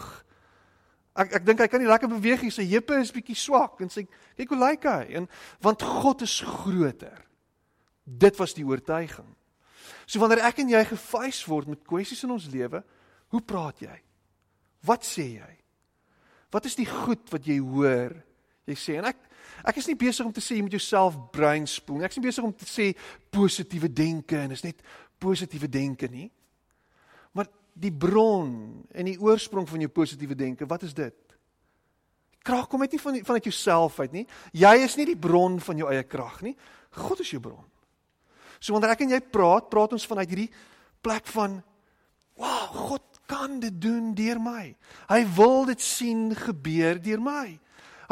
Ek 1.13 1.35
ek 1.37 1.45
dink 1.45 1.61
hy 1.61 1.69
kan 1.69 1.83
nie 1.83 1.91
lekker 1.91 2.09
beweeg 2.09 2.45
nie. 2.45 2.53
Sy 2.55 2.65
heupe 2.71 2.97
is 3.03 3.13
bietjie 3.13 3.37
swak 3.37 3.83
en 3.85 3.93
sy 3.93 4.07
kyk 4.09 4.55
hoe 4.55 4.61
lyk 4.63 4.87
hy? 4.89 5.03
En 5.21 5.29
want 5.65 5.85
God 5.85 6.25
is 6.25 6.39
groter. 6.41 7.21
Dit 8.03 8.39
was 8.41 8.57
die 8.57 8.65
oortuiging. 8.67 9.29
So 10.07 10.23
wanneer 10.23 10.45
ek 10.49 10.63
en 10.63 10.73
jy 10.73 10.81
gefeis 10.89 11.43
word 11.49 11.69
met 11.71 11.85
kwessies 11.89 12.25
in 12.27 12.33
ons 12.35 12.49
lewe, 12.53 12.81
hoe 13.33 13.43
praat 13.45 13.85
jy? 13.85 13.95
Wat 14.89 15.05
sê 15.07 15.27
jy? 15.37 15.53
Wat 16.53 16.67
is 16.69 16.77
die 16.77 16.89
goed 16.89 17.29
wat 17.33 17.47
jy 17.49 17.59
hoor? 17.63 18.17
Jy 18.69 18.77
sê 18.79 18.97
en 19.01 19.09
ek 19.13 19.29
ek 19.69 19.79
is 19.79 19.87
nie 19.91 19.99
besig 19.99 20.27
om 20.27 20.33
te 20.35 20.43
sê 20.43 20.57
jy 20.57 20.65
moet 20.65 20.75
jouself 20.75 21.17
brein 21.35 21.67
spoel 21.71 22.01
nie. 22.01 22.07
Ek 22.07 22.15
is 22.15 22.19
nie 22.19 22.29
besig 22.29 22.47
om 22.47 22.55
te 22.57 22.67
sê 22.67 22.89
positiewe 23.33 23.91
denke 23.93 24.41
en 24.41 24.55
is 24.57 24.65
net 24.65 24.81
positiewe 25.23 25.69
denke 25.71 26.09
nie. 26.11 26.29
Maar 27.37 27.51
die 27.73 27.93
bron 27.93 28.53
en 28.93 29.09
die 29.09 29.19
oorsprong 29.21 29.67
van 29.69 29.85
jou 29.85 29.91
positiewe 29.93 30.37
denke, 30.37 30.69
wat 30.69 30.85
is 30.87 30.95
dit? 30.95 31.17
Krag 32.43 32.67
kom 32.69 32.83
net 32.83 32.95
nie 32.95 33.01
van 33.01 33.19
vanuit 33.25 33.47
jouself 33.47 34.01
uit 34.03 34.13
nie. 34.13 34.25
Jy 34.53 34.75
is 34.83 34.97
nie 34.99 35.07
die 35.13 35.19
bron 35.19 35.61
van 35.63 35.79
jou 35.79 35.89
eie 35.93 36.03
krag 36.03 36.41
nie. 36.43 36.57
God 36.99 37.23
is 37.23 37.31
jou 37.31 37.41
bron. 37.43 37.65
So 38.59 38.75
wanneer 38.75 38.95
ek 38.95 39.05
en 39.07 39.15
jy 39.15 39.23
praat, 39.23 39.71
praat 39.71 39.95
ons 39.95 40.07
vanuit 40.07 40.29
hierdie 40.31 40.51
plek 41.03 41.27
van 41.35 41.61
wow, 42.39 42.67
God 42.91 43.23
kan 43.31 43.59
dit 43.63 43.75
doen 43.81 44.11
deur 44.15 44.41
my. 44.43 44.73
Hy 45.09 45.21
wil 45.37 45.67
dit 45.71 45.83
sien 45.83 46.31
gebeur 46.37 47.01
deur 47.03 47.23
my. 47.23 47.47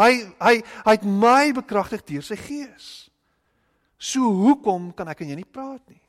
Hy 0.01 0.13
hy 0.41 0.55
hy 0.87 0.95
het 0.95 1.07
my 1.07 1.53
bekragtig 1.57 2.07
deur 2.09 2.25
sy 2.27 2.39
gees. 2.41 2.89
So 4.01 4.31
hoekom 4.33 4.91
kan 4.97 5.11
ek 5.13 5.25
en 5.25 5.35
jy 5.35 5.41
nie 5.43 5.51
praat 5.51 5.83
nie? 5.93 6.01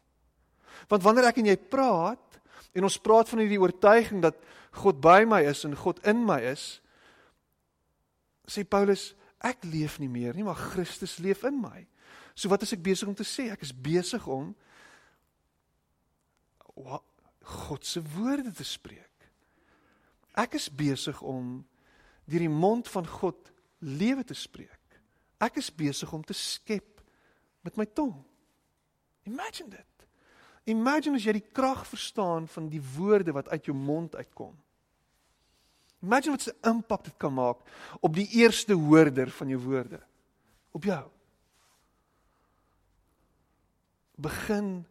Want 0.88 1.04
wanneer 1.04 1.30
ek 1.32 1.42
en 1.42 1.50
jy 1.52 1.58
praat 1.60 2.41
en 2.74 2.88
ons 2.88 3.00
praat 3.04 3.30
van 3.30 3.42
hierdie 3.44 3.60
oortuiging 3.62 4.22
dat 4.24 4.38
God 4.82 5.02
by 5.04 5.24
my 5.28 5.42
is 5.50 5.66
en 5.68 5.76
God 5.76 6.00
in 6.08 6.24
my 6.26 6.40
is, 6.54 6.80
sê 8.48 8.64
Paulus, 8.68 9.12
ek 9.44 9.66
leef 9.68 9.98
nie 10.00 10.10
meer 10.12 10.36
nie, 10.36 10.46
maar 10.46 10.60
Christus 10.60 11.18
leef 11.24 11.44
in 11.48 11.60
my. 11.60 11.86
So 12.36 12.52
wat 12.52 12.64
is 12.64 12.74
ek 12.76 12.84
besig 12.84 13.10
om 13.10 13.16
te 13.18 13.28
sê? 13.28 13.50
Ek 13.52 13.64
is 13.66 13.74
besig 13.76 14.24
om 14.32 14.54
God 17.42 17.86
se 17.86 18.02
woorde 18.16 18.54
te 18.56 18.66
spreek. 18.66 19.08
Ek 20.40 20.56
is 20.56 20.70
besig 20.72 21.20
om 21.22 21.60
deur 22.30 22.46
die 22.46 22.52
mond 22.52 22.88
van 22.90 23.08
God 23.08 23.52
lewe 23.84 24.24
te 24.24 24.38
spreek. 24.38 24.80
Ek 25.42 25.58
is 25.60 25.72
besig 25.74 26.12
om 26.14 26.24
te 26.24 26.38
skep 26.38 27.02
met 27.66 27.78
my 27.78 27.86
tong. 27.86 28.14
Imagine 29.28 29.74
dit. 29.74 29.91
Imagine 30.70 31.18
as 31.18 31.26
jy 31.26 31.34
die 31.40 31.52
krag 31.54 31.86
verstaan 31.90 32.48
van 32.48 32.68
die 32.70 32.82
woorde 32.96 33.34
wat 33.34 33.50
uit 33.50 33.66
jou 33.66 33.76
mond 33.78 34.16
uitkom. 34.16 34.54
Imagine 36.02 36.38
wat 36.38 36.48
'n 36.48 36.70
impak 36.70 37.04
dit 37.04 37.18
kan 37.18 37.34
maak 37.34 37.58
op 38.00 38.14
die 38.14 38.28
eerste 38.28 38.74
hoorder 38.74 39.30
van 39.30 39.48
jou 39.48 39.60
woorde. 39.60 40.00
Op 40.72 40.84
jou 40.84 41.10
begin 44.22 44.86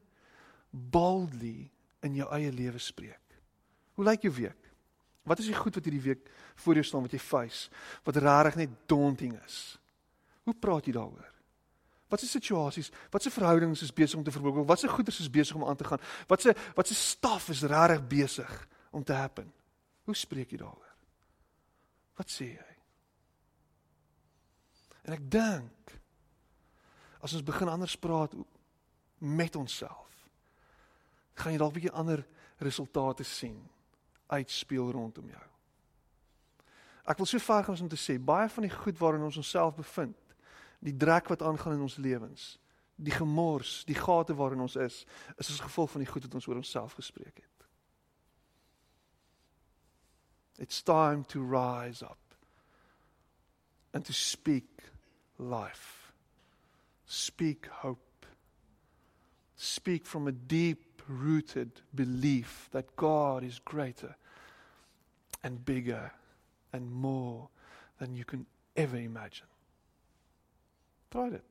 boldly 0.71 1.71
in 2.01 2.15
jou 2.15 2.29
eie 2.35 2.53
lewe 2.53 2.79
spreek. 2.79 3.21
Hoe 3.95 4.05
lyk 4.05 4.23
jou 4.23 4.35
week? 4.35 4.71
Wat 5.23 5.39
is 5.39 5.47
die 5.47 5.55
goed 5.55 5.75
wat 5.75 5.85
hierdie 5.85 6.03
week 6.03 6.31
voor 6.55 6.75
jou 6.75 6.85
staan 6.85 7.05
wat 7.07 7.13
jy 7.13 7.23
face 7.23 7.71
wat 8.07 8.17
rarig 8.17 8.57
net 8.57 8.71
daunting 8.91 9.37
is? 9.45 9.79
Hoe 10.43 10.55
praat 10.55 10.89
jy 10.89 10.93
daaroor? 10.97 11.30
Wat 12.11 12.23
is 12.23 12.31
situasies? 12.31 12.91
Wat 13.11 13.23
se 13.23 13.31
verhoudings 13.31 13.83
is 13.87 13.93
besig 13.95 14.19
om 14.19 14.25
te 14.27 14.35
verbreek? 14.35 14.67
Wat 14.67 14.83
se 14.83 14.89
goeders 14.91 15.21
is 15.23 15.31
besig 15.31 15.57
om 15.57 15.65
aan 15.65 15.79
te 15.79 15.87
gaan? 15.87 16.01
Wat 16.27 16.43
se 16.43 16.55
wat 16.75 16.87
se 16.87 16.95
staf 16.95 17.49
is 17.49 17.63
rarig 17.63 18.03
besig 18.07 18.69
om 18.91 19.05
te 19.05 19.15
happen? 19.15 19.53
Hoe 20.05 20.17
spreek 20.17 20.51
jy 20.51 20.59
daaroor? 20.59 20.95
Wat 22.19 22.31
sê 22.31 22.51
jy? 22.51 22.71
En 25.07 25.15
ek 25.15 25.23
dink 25.31 25.95
as 27.21 27.37
ons 27.37 27.47
begin 27.47 27.71
anders 27.71 27.97
praat 28.01 28.35
met 29.19 29.57
onsself. 29.57 30.11
Gaan 31.39 31.53
jy 31.53 31.59
dalk 31.59 31.73
'n 31.73 31.79
bietjie 31.79 31.95
ander 31.95 32.27
resultate 32.59 33.25
sien 33.25 33.61
uitspeel 34.27 34.91
rondom 34.91 35.29
jou. 35.29 35.47
Ek 37.05 37.17
wil 37.17 37.27
so 37.27 37.39
ver 37.39 37.65
gaan 37.65 37.81
om 37.81 37.89
te 37.89 37.99
sê 37.99 38.19
baie 38.19 38.49
van 38.49 38.63
die 38.63 38.75
goed 38.75 38.99
waarin 38.99 39.23
ons 39.23 39.37
onsself 39.37 39.75
bevind, 39.75 40.30
die 40.81 40.97
drek 40.97 41.29
wat 41.29 41.43
aangaan 41.45 41.77
in 41.77 41.87
ons 41.87 41.97
lewens, 42.01 42.59
die 43.01 43.15
gemors, 43.15 43.85
die 43.89 43.97
gate 43.97 44.35
waarin 44.37 44.65
ons 44.65 44.77
is, 44.77 45.05
is 45.37 45.51
as 45.53 45.63
gevolg 45.65 45.95
van 45.95 46.05
die 46.05 46.11
goed 46.11 46.27
wat 46.27 46.37
ons 46.37 46.49
oor 46.49 46.61
onsself 46.61 46.97
gespreek 46.99 47.41
het. 47.41 47.47
It's 50.61 50.83
time 50.85 51.25
to 51.33 51.41
rise 51.41 52.05
up 52.05 52.19
and 53.93 54.05
to 54.05 54.13
speak 54.13 54.85
life. 55.39 56.13
Speak 57.07 57.67
hope 57.81 58.11
speak 59.61 60.07
from 60.07 60.27
a 60.27 60.33
deep 60.33 61.03
rooted 61.07 61.83
belief 61.95 62.69
that 62.73 62.97
God 62.97 63.45
is 63.45 63.61
greater 63.63 64.17
and 65.45 65.65
bigger 65.65 66.13
and 66.73 66.91
more 66.91 67.49
than 67.99 68.17
you 68.17 68.25
can 68.25 68.47
ever 68.75 68.97
imagine. 68.97 69.50
Try 71.11 71.29
it. 71.35 71.47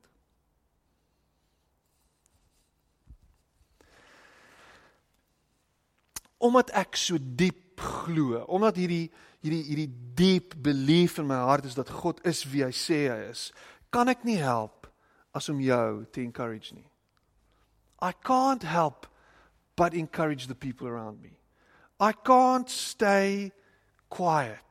Omdat 6.40 6.72
ek 6.72 6.96
so 6.96 7.20
diep 7.20 7.80
glo, 7.80 8.40
omdat 8.48 8.78
hierdie 8.80 9.10
hierdie 9.40 9.64
hierdie 9.68 9.90
diep 10.16 10.54
belief 10.64 11.18
in 11.20 11.28
my 11.28 11.40
hart 11.44 11.68
is 11.68 11.76
dat 11.76 11.92
God 11.92 12.20
is 12.28 12.42
wie 12.48 12.64
hy 12.64 12.72
sê 12.76 13.06
hy 13.08 13.20
is, 13.28 13.50
kan 13.92 14.08
ek 14.12 14.24
nie 14.24 14.38
help 14.40 14.88
as 15.36 15.48
om 15.52 15.60
jou 15.60 16.04
te 16.12 16.24
encourage 16.24 16.72
nie. 16.72 16.88
I 18.00 18.12
can't 18.12 18.64
help 18.64 19.06
but 19.76 19.92
encourage 19.94 20.46
the 20.46 20.56
people 20.56 20.88
around 20.88 21.20
me. 21.20 21.36
I 22.00 22.12
can't 22.12 22.68
stay 22.68 23.52
quiet 24.08 24.64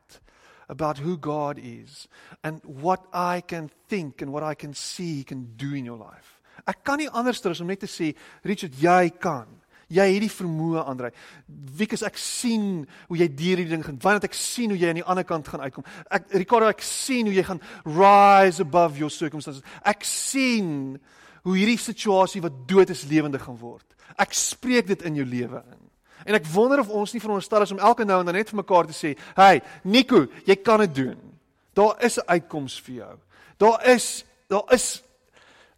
about 0.70 0.98
who 1.02 1.18
God 1.18 1.58
is 1.58 2.06
and 2.42 2.62
what 2.64 3.04
I 3.12 3.42
can 3.42 3.70
think 3.88 4.22
and 4.22 4.32
what 4.32 4.46
I 4.46 4.54
can 4.54 4.72
see 4.72 5.16
he 5.18 5.24
can 5.24 5.50
do 5.56 5.74
in 5.74 5.84
your 5.84 5.98
life. 5.98 6.38
Ek 6.68 6.84
kan 6.84 7.00
nie 7.00 7.10
anders 7.10 7.42
as 7.44 7.60
om 7.60 7.68
net 7.68 7.82
te 7.82 7.90
sê 7.90 8.14
Richard 8.46 8.76
jy 8.78 9.10
kan. 9.20 9.48
Jy 9.90 10.06
het 10.06 10.22
die 10.22 10.30
vermoë 10.30 10.84
Andre. 10.86 11.10
Wiekus 11.50 12.04
ek 12.06 12.18
sien 12.20 12.84
hoe 13.08 13.18
jy 13.18 13.26
deur 13.26 13.58
hierdie 13.58 13.72
ding 13.74 13.82
gaan. 13.82 13.98
Want 14.02 14.28
ek 14.28 14.36
sien 14.38 14.70
hoe 14.70 14.78
jy 14.78 14.92
aan 14.92 15.00
die 15.00 15.06
ander 15.06 15.26
kant 15.26 15.50
gaan 15.50 15.64
uitkom. 15.66 15.86
Ek 16.06 16.30
Ricardo 16.38 16.70
ek 16.70 16.84
sien 16.86 17.26
hoe 17.26 17.34
jy 17.34 17.42
gaan 17.48 17.62
rise 17.88 18.62
above 18.62 19.00
your 19.00 19.10
circumstances. 19.10 19.66
Ek 19.82 20.06
sien 20.06 21.00
hoe 21.42 21.56
hierdie 21.56 21.80
situasie 21.80 22.42
wat 22.44 22.62
dood 22.70 22.94
is 22.94 23.08
lewendig 23.10 23.42
gaan 23.42 23.58
word. 23.58 23.86
Ek 24.20 24.36
spreek 24.36 24.92
dit 24.92 25.02
in 25.08 25.18
jou 25.18 25.26
lewe 25.26 25.64
in. 25.64 25.79
En 26.24 26.34
ek 26.34 26.46
wonder 26.52 26.80
of 26.82 26.88
ons 26.88 27.12
nie 27.12 27.20
veronderstel 27.20 27.62
is 27.62 27.72
om 27.72 27.78
elke 27.78 28.04
nou 28.04 28.20
en 28.20 28.26
dan 28.26 28.34
net 28.34 28.50
vir 28.50 28.60
mekaar 28.62 28.86
te 28.86 28.96
sê, 28.96 29.18
"Hey, 29.34 29.62
Nico, 29.84 30.26
jy 30.46 30.56
kan 30.56 30.80
dit 30.80 30.94
doen. 30.94 31.38
Daar 31.74 32.02
is 32.04 32.18
'n 32.18 32.26
uitkoms 32.26 32.80
vir 32.80 32.94
jou. 32.94 33.18
Daar 33.56 33.86
is 33.86 34.24
daar 34.48 34.72
is 34.72 35.02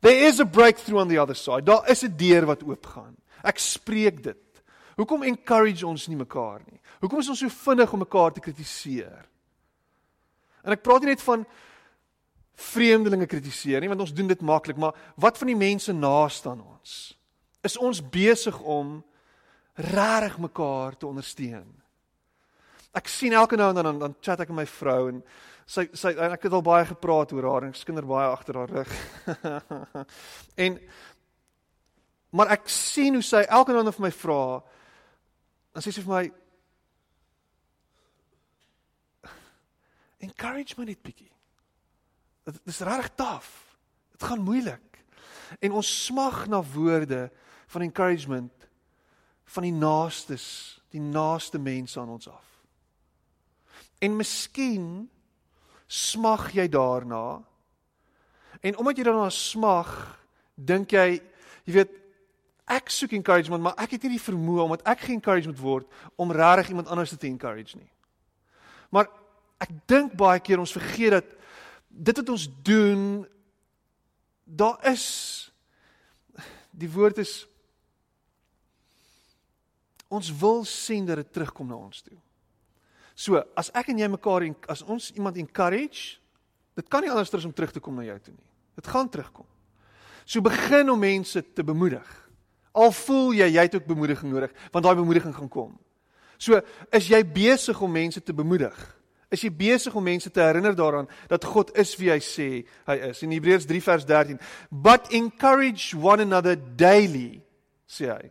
there 0.01 0.27
is 0.27 0.41
a 0.41 0.45
breakthrough 0.45 1.01
on 1.01 1.09
the 1.09 1.19
other 1.19 1.37
side. 1.37 1.63
Daar 1.63 1.91
is 1.91 2.03
'n 2.03 2.17
deur 2.17 2.47
wat 2.47 2.63
oopgaan. 2.63 3.17
Ek 3.43 3.59
spreek 3.59 4.23
dit. 4.23 4.37
Hoekom 4.97 5.23
encourage 5.23 5.87
ons 5.87 6.07
nie 6.07 6.17
mekaar 6.17 6.61
nie? 6.71 6.81
Hoekom 7.01 7.19
is 7.19 7.29
ons 7.29 7.39
so 7.39 7.49
vinnig 7.49 7.93
om 7.93 7.99
mekaar 7.99 8.33
te 8.33 8.41
kritiseer? 8.41 9.27
En 10.63 10.73
ek 10.73 10.83
praat 10.83 11.01
nie 11.01 11.09
net 11.09 11.23
van 11.23 11.47
vreemdelinge 12.55 13.27
kritiseer 13.27 13.81
nie, 13.81 13.89
want 13.91 14.01
ons 14.01 14.13
doen 14.15 14.29
dit 14.31 14.41
maklik, 14.41 14.77
maar 14.77 14.95
wat 15.17 15.39
van 15.39 15.47
die 15.47 15.59
mense 15.59 15.93
naaste 15.93 16.53
aan 16.53 16.61
ons? 16.61 17.17
Is 17.63 17.79
ons 17.79 18.03
besig 18.13 18.61
om 18.61 19.01
regtig 19.75 20.39
mekaar 20.39 20.97
te 20.97 21.07
ondersteun. 21.07 21.69
Ek 22.93 23.09
sien 23.09 23.33
elke 23.33 23.57
nou 23.57 23.71
en 23.71 23.75
dan 23.75 23.85
dan, 23.85 23.99
dan 23.99 24.17
chat 24.21 24.41
ek 24.41 24.53
met 24.53 24.65
my 24.65 24.67
vrou 24.69 25.09
en 25.09 25.23
sy 25.67 25.87
sy 25.97 26.13
ek 26.13 26.45
het 26.45 26.53
al 26.53 26.65
baie 26.67 26.85
gepraat 26.85 27.33
oor 27.33 27.49
haar 27.49 27.65
en 27.65 27.73
ek 27.73 27.81
skinder 27.81 28.07
baie 28.07 28.29
agter 28.29 28.59
haar 28.61 28.75
rug. 28.81 28.93
en 30.67 30.79
maar 32.33 32.53
ek 32.53 32.69
sien 32.69 33.17
hoe 33.17 33.25
sy 33.25 33.43
elke 33.49 33.73
nou 33.73 33.81
en 33.81 33.89
dan 33.89 33.97
vir 33.97 34.09
my 34.09 34.15
vra 34.17 34.45
dan 35.73 35.85
sê 35.85 35.93
sy 35.93 36.05
vir 36.05 36.13
my 36.13 36.25
encourage 40.23 40.77
my 40.79 40.87
net 40.87 41.01
bietjie. 41.03 41.31
Dit 42.47 42.59
is 42.71 42.83
regtig 42.85 43.15
taaf. 43.19 43.49
Dit 44.15 44.23
gaan 44.27 44.43
moeilik. 44.45 45.01
En 45.61 45.79
ons 45.81 45.95
smag 46.07 46.45
na 46.51 46.63
woorde 46.63 47.27
van 47.73 47.87
encouragement 47.87 48.62
van 49.45 49.67
die 49.67 49.75
naastes, 49.75 50.47
die 50.93 51.01
naaste 51.01 51.59
mense 51.59 52.01
aan 52.01 52.15
ons 52.15 52.29
af. 52.29 52.47
En 54.03 54.17
miskien 54.17 55.09
smag 55.87 56.51
jy 56.57 56.69
daarna. 56.73 57.43
En 58.61 58.79
omdat 58.81 58.97
jy 58.99 59.07
daarna 59.07 59.31
smag, 59.31 59.91
dink 60.55 60.93
jy, 60.95 61.21
jy 61.67 61.77
weet, 61.77 61.99
ek 62.73 62.91
soek 62.93 63.13
encouragement, 63.17 63.63
maar 63.63 63.77
ek 63.83 63.97
het 63.97 64.07
nie 64.07 64.17
die 64.17 64.23
vermoë 64.23 64.65
omdat 64.65 64.87
ek 64.89 65.05
ge-encouraged 65.07 65.59
word 65.61 65.89
om 66.21 66.33
regtig 66.33 66.73
iemand 66.73 66.89
anders 66.89 67.13
te 67.13 67.29
encourage 67.29 67.77
nie. 67.77 67.91
Maar 68.95 69.11
ek 69.63 69.73
dink 69.91 70.15
baie 70.19 70.41
keer 70.43 70.63
ons 70.63 70.75
vergeet 70.75 71.19
dat 71.19 71.35
dit 71.93 72.21
wat 72.23 72.33
ons 72.33 72.47
doen 72.65 73.03
daar 74.45 74.79
is 74.89 75.07
die 76.73 76.89
woord 76.91 77.21
is 77.21 77.43
Ons 80.13 80.29
wil 80.37 80.65
sien 80.69 81.07
dat 81.09 81.23
dit 81.23 81.33
terugkom 81.33 81.71
na 81.71 81.79
ons 81.79 82.03
toe. 82.05 82.19
So, 83.17 83.41
as 83.57 83.71
ek 83.77 83.93
en 83.93 84.01
jy 84.03 84.09
mekaar 84.13 84.45
en 84.47 84.57
as 84.73 84.83
ons 84.85 85.11
iemand 85.17 85.39
encourage, 85.41 86.19
dit 86.77 86.89
kan 86.89 87.05
nie 87.05 87.11
anders 87.13 87.33
as 87.33 87.49
om 87.49 87.55
terug 87.57 87.73
te 87.73 87.81
kom 87.81 87.97
na 87.97 88.07
jou 88.07 88.19
toe 88.19 88.35
nie. 88.35 88.49
Dit 88.77 88.89
gaan 88.89 89.09
terugkom. 89.13 89.49
So 90.25 90.41
begin 90.45 90.91
om 90.91 91.01
mense 91.01 91.43
te 91.53 91.65
bemoedig. 91.65 92.09
Al 92.73 92.93
voel 92.97 93.35
jy 93.37 93.49
jy 93.53 93.65
het 93.67 93.75
ook 93.77 93.89
bemoediging 93.89 94.33
nodig, 94.33 94.53
want 94.73 94.85
daai 94.85 94.97
bemoediging 94.97 95.35
gaan 95.37 95.51
kom. 95.53 95.75
So, 96.41 96.59
is 96.91 97.09
jy 97.11 97.21
besig 97.27 97.81
om 97.85 97.93
mense 97.93 98.23
te 98.25 98.35
bemoedig? 98.35 98.77
Is 99.33 99.45
jy 99.45 99.51
besig 99.55 99.95
om 99.97 100.05
mense 100.05 100.31
te 100.31 100.43
herinner 100.45 100.75
daaraan 100.77 101.09
dat 101.29 101.45
God 101.49 101.71
is 101.81 101.95
wie 102.01 102.11
hy 102.13 102.19
sê 102.25 102.49
hy 102.89 102.97
is? 103.11 103.23
In 103.25 103.33
Hebreërs 103.33 103.69
3 103.69 103.81
vers 103.81 104.05
13, 104.05 104.41
"But 104.71 105.13
encourage 105.13 105.97
one 105.97 106.23
another 106.23 106.57
daily," 106.57 107.43
sê 107.89 108.09
hy. 108.13 108.31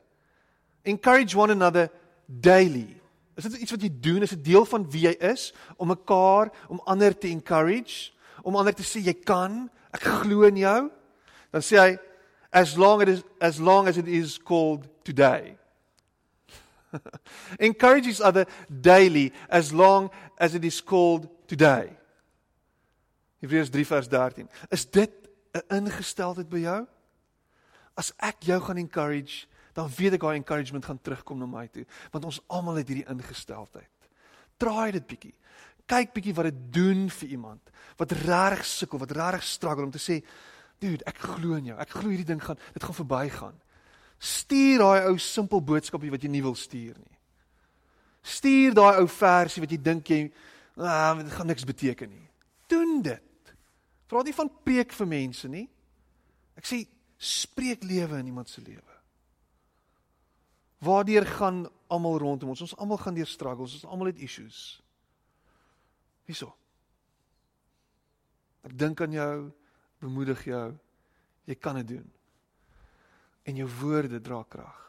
Encourage 0.83 1.35
one 1.35 1.51
another 1.51 1.89
daily. 2.25 3.01
Is 3.35 3.43
dit 3.43 3.61
iets 3.61 3.71
wat 3.71 3.81
jy 3.81 3.91
doen? 3.99 4.21
Is 4.21 4.33
dit 4.35 4.43
deel 4.43 4.65
van 4.65 4.85
wie 4.91 5.05
jy 5.07 5.15
is 5.31 5.51
om 5.77 5.87
mekaar, 5.87 6.51
om 6.67 6.81
ander 6.85 7.17
te 7.17 7.29
encourage, 7.29 8.11
om 8.41 8.55
ander 8.55 8.73
te 8.73 8.85
sê 8.85 9.01
jy 9.05 9.15
kan, 9.25 9.65
ek 9.93 10.05
glo 10.21 10.45
in 10.49 10.59
jou? 10.61 10.79
Dan 11.51 11.65
sê 11.65 11.79
hy 11.79 11.91
as 12.51 12.75
long 12.77 13.01
as 13.05 13.23
as 13.39 13.59
long 13.59 13.87
as 13.87 13.97
it 13.97 14.07
is 14.07 14.37
called 14.37 14.87
today. 15.03 15.57
encourage 17.59 18.07
each 18.07 18.21
other 18.21 18.45
daily 18.67 19.31
as 19.49 19.73
long 19.73 20.09
as 20.37 20.55
it 20.55 20.65
is 20.65 20.81
called 20.81 21.27
today. 21.47 21.89
Hebreërs 23.41 23.71
3 23.73 23.85
vers 23.85 24.07
13. 24.07 24.49
Is 24.69 24.85
dit 24.85 25.11
'n 25.53 25.87
ingesteldheid 25.87 26.49
by 26.49 26.59
jou? 26.59 26.87
As 27.97 28.13
ek 28.17 28.43
jou 28.43 28.59
gaan 28.61 28.77
encourage, 28.77 29.47
dan 29.77 29.89
weet 29.97 30.17
ek 30.17 30.23
daai 30.25 30.39
encouragement 30.39 30.85
gaan 30.85 31.01
terugkom 31.01 31.39
na 31.39 31.47
my 31.49 31.65
toe, 31.71 31.85
want 32.13 32.27
ons 32.27 32.41
almal 32.51 32.81
het 32.81 32.89
hierdie 32.91 33.07
ingesteldheid. 33.11 34.09
Draai 34.61 34.91
dit 34.97 35.07
bietjie. 35.07 35.33
Kyk 35.89 36.13
bietjie 36.15 36.35
wat 36.37 36.49
dit 36.51 36.59
doen 36.75 37.07
vir 37.09 37.35
iemand 37.37 37.71
wat 37.99 38.13
regtig 38.17 38.65
sukkel, 38.65 39.01
wat 39.01 39.11
regtig 39.13 39.43
struggle 39.45 39.85
om 39.85 39.91
te 39.93 40.01
sê, 40.01 40.21
dude, 40.81 41.05
ek 41.05 41.19
glo 41.21 41.57
in 41.59 41.71
jou. 41.71 41.77
Ek 41.81 41.91
glo 41.93 42.09
hierdie 42.09 42.27
ding 42.27 42.41
gaan 42.41 42.59
dit 42.73 42.83
gaan 42.83 42.97
verbygaan. 42.97 43.57
Stuur 44.21 44.81
daai 44.81 45.09
ou 45.09 45.17
simpel 45.21 45.61
boodskapie 45.65 46.11
wat 46.13 46.23
jy 46.23 46.31
nie 46.33 46.43
wil 46.45 46.55
stuur 46.57 46.97
nie. 46.97 47.17
Stuur 48.21 48.75
daai 48.77 49.01
ou 49.01 49.07
versie 49.09 49.63
wat 49.63 49.73
jy 49.73 49.79
dink 49.81 50.09
jy 50.13 50.21
ah, 50.77 51.17
dit 51.17 51.33
gaan 51.33 51.49
niks 51.49 51.65
beteken 51.67 52.09
nie. 52.09 52.27
Doen 52.69 53.01
dit. 53.05 53.53
Praat 54.09 54.27
nie 54.27 54.35
van 54.37 54.51
preek 54.65 54.93
vir 54.93 55.09
mense 55.09 55.49
nie. 55.49 55.67
Ek 56.57 56.67
sê 56.69 56.83
spreek 57.21 57.85
lewe 57.85 58.19
in 58.19 58.31
iemand 58.33 58.49
se 58.49 58.61
lewe. 58.61 58.90
Waardeur 60.81 61.25
gaan 61.25 61.65
almal 61.93 62.17
rondom 62.17 62.53
ons? 62.53 62.63
Ons 62.65 62.77
almal 62.81 62.97
gaan 62.97 63.13
deur 63.13 63.29
struggles, 63.29 63.75
ons 63.77 63.85
almal 63.85 64.09
het 64.09 64.21
issues. 64.25 64.81
Wieso? 66.25 66.49
Ek 68.65 68.73
dink 68.77 69.01
aan 69.01 69.13
jou, 69.13 69.35
bemoedig 70.01 70.45
jou. 70.49 70.67
Jy 71.49 71.57
kan 71.57 71.77
dit 71.81 71.97
doen. 71.97 72.07
En 73.45 73.57
jou 73.61 73.67
woorde 73.81 74.21
dra 74.21 74.41
krag. 74.49 74.79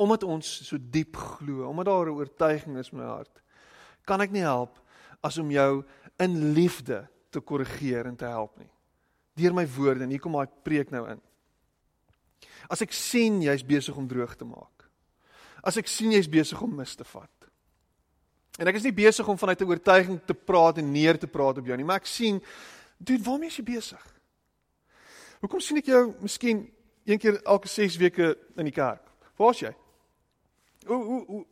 Omdat 0.00 0.24
ons 0.24 0.48
so 0.66 0.78
diep 0.80 1.18
glo, 1.18 1.66
omdat 1.68 1.90
daar 1.90 2.06
'n 2.06 2.18
oortuiging 2.18 2.78
is 2.78 2.90
in 2.92 2.98
my 2.98 3.04
hart, 3.04 3.42
kan 4.04 4.20
ek 4.20 4.30
nie 4.30 4.46
help 4.46 4.78
as 5.22 5.38
om 5.38 5.50
jou 5.50 5.84
in 6.18 6.52
liefde 6.52 7.08
te 7.30 7.40
korrigeer 7.40 8.06
en 8.06 8.16
te 8.16 8.24
help 8.24 8.58
nie. 8.58 8.70
Deur 9.34 9.54
my 9.54 9.66
woorde 9.66 10.04
en 10.04 10.10
hier 10.10 10.20
kom 10.20 10.32
daai 10.32 10.48
preek 10.64 10.90
nou 10.90 11.08
in. 11.08 11.20
As 12.70 12.82
ek 12.82 12.92
sien 12.92 13.40
jy's 13.42 13.64
besig 13.66 13.96
om 13.96 14.08
droog 14.08 14.36
te 14.36 14.44
maak. 14.44 14.86
As 15.62 15.76
ek 15.76 15.88
sien 15.90 16.12
jy's 16.14 16.28
besig 16.30 16.60
om 16.62 16.74
mis 16.76 16.94
te 16.96 17.04
vat. 17.04 17.50
En 18.60 18.68
ek 18.68 18.76
is 18.76 18.84
nie 18.84 18.94
besig 18.94 19.28
om 19.28 19.38
vanuit 19.38 19.60
'n 19.60 19.68
oortuiging 19.68 20.20
te 20.26 20.34
praat 20.34 20.78
en 20.78 20.92
neer 20.92 21.18
te 21.18 21.26
praat 21.26 21.58
op 21.58 21.66
jou 21.66 21.76
nie, 21.76 21.84
maar 21.84 22.00
ek 22.00 22.06
sien, 22.06 22.42
dude, 22.98 23.24
waarmee 23.24 23.48
is 23.48 23.56
jy 23.56 23.64
besig? 23.64 24.04
Hoekom 25.40 25.60
sien 25.60 25.76
ek 25.76 25.86
jou 25.86 26.14
miskien 26.20 26.70
een 27.04 27.18
keer 27.18 27.42
elke 27.42 27.68
6 27.68 27.96
weke 27.96 28.36
in 28.56 28.64
die 28.64 28.74
kerk? 28.74 29.02
Waar's 29.36 29.60
jy? 29.60 29.74
O 30.86 30.94
o 30.94 31.24
o 31.28 31.46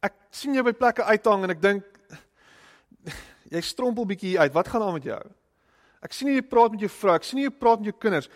ek 0.00 0.14
sien 0.30 0.54
jou 0.54 0.62
by 0.62 0.72
plekke 0.72 1.02
uithang 1.02 1.44
en 1.44 1.50
ek 1.50 1.62
dink 1.62 1.84
jy 3.50 3.60
strompel 3.60 4.06
bietjie 4.06 4.38
uit. 4.38 4.54
Wat 4.54 4.68
gaan 4.68 4.82
aan 4.82 4.92
met 4.98 5.08
jou? 5.08 5.20
Ek 6.04 6.14
sien 6.14 6.30
jy 6.30 6.42
praat 6.46 6.70
met 6.70 6.80
jou 6.80 6.90
vrou, 6.92 7.14
ek 7.16 7.26
sien 7.26 7.40
jy 7.42 7.50
praat 7.50 7.82
met 7.82 7.90
jou 7.90 7.96
kinders. 7.98 8.30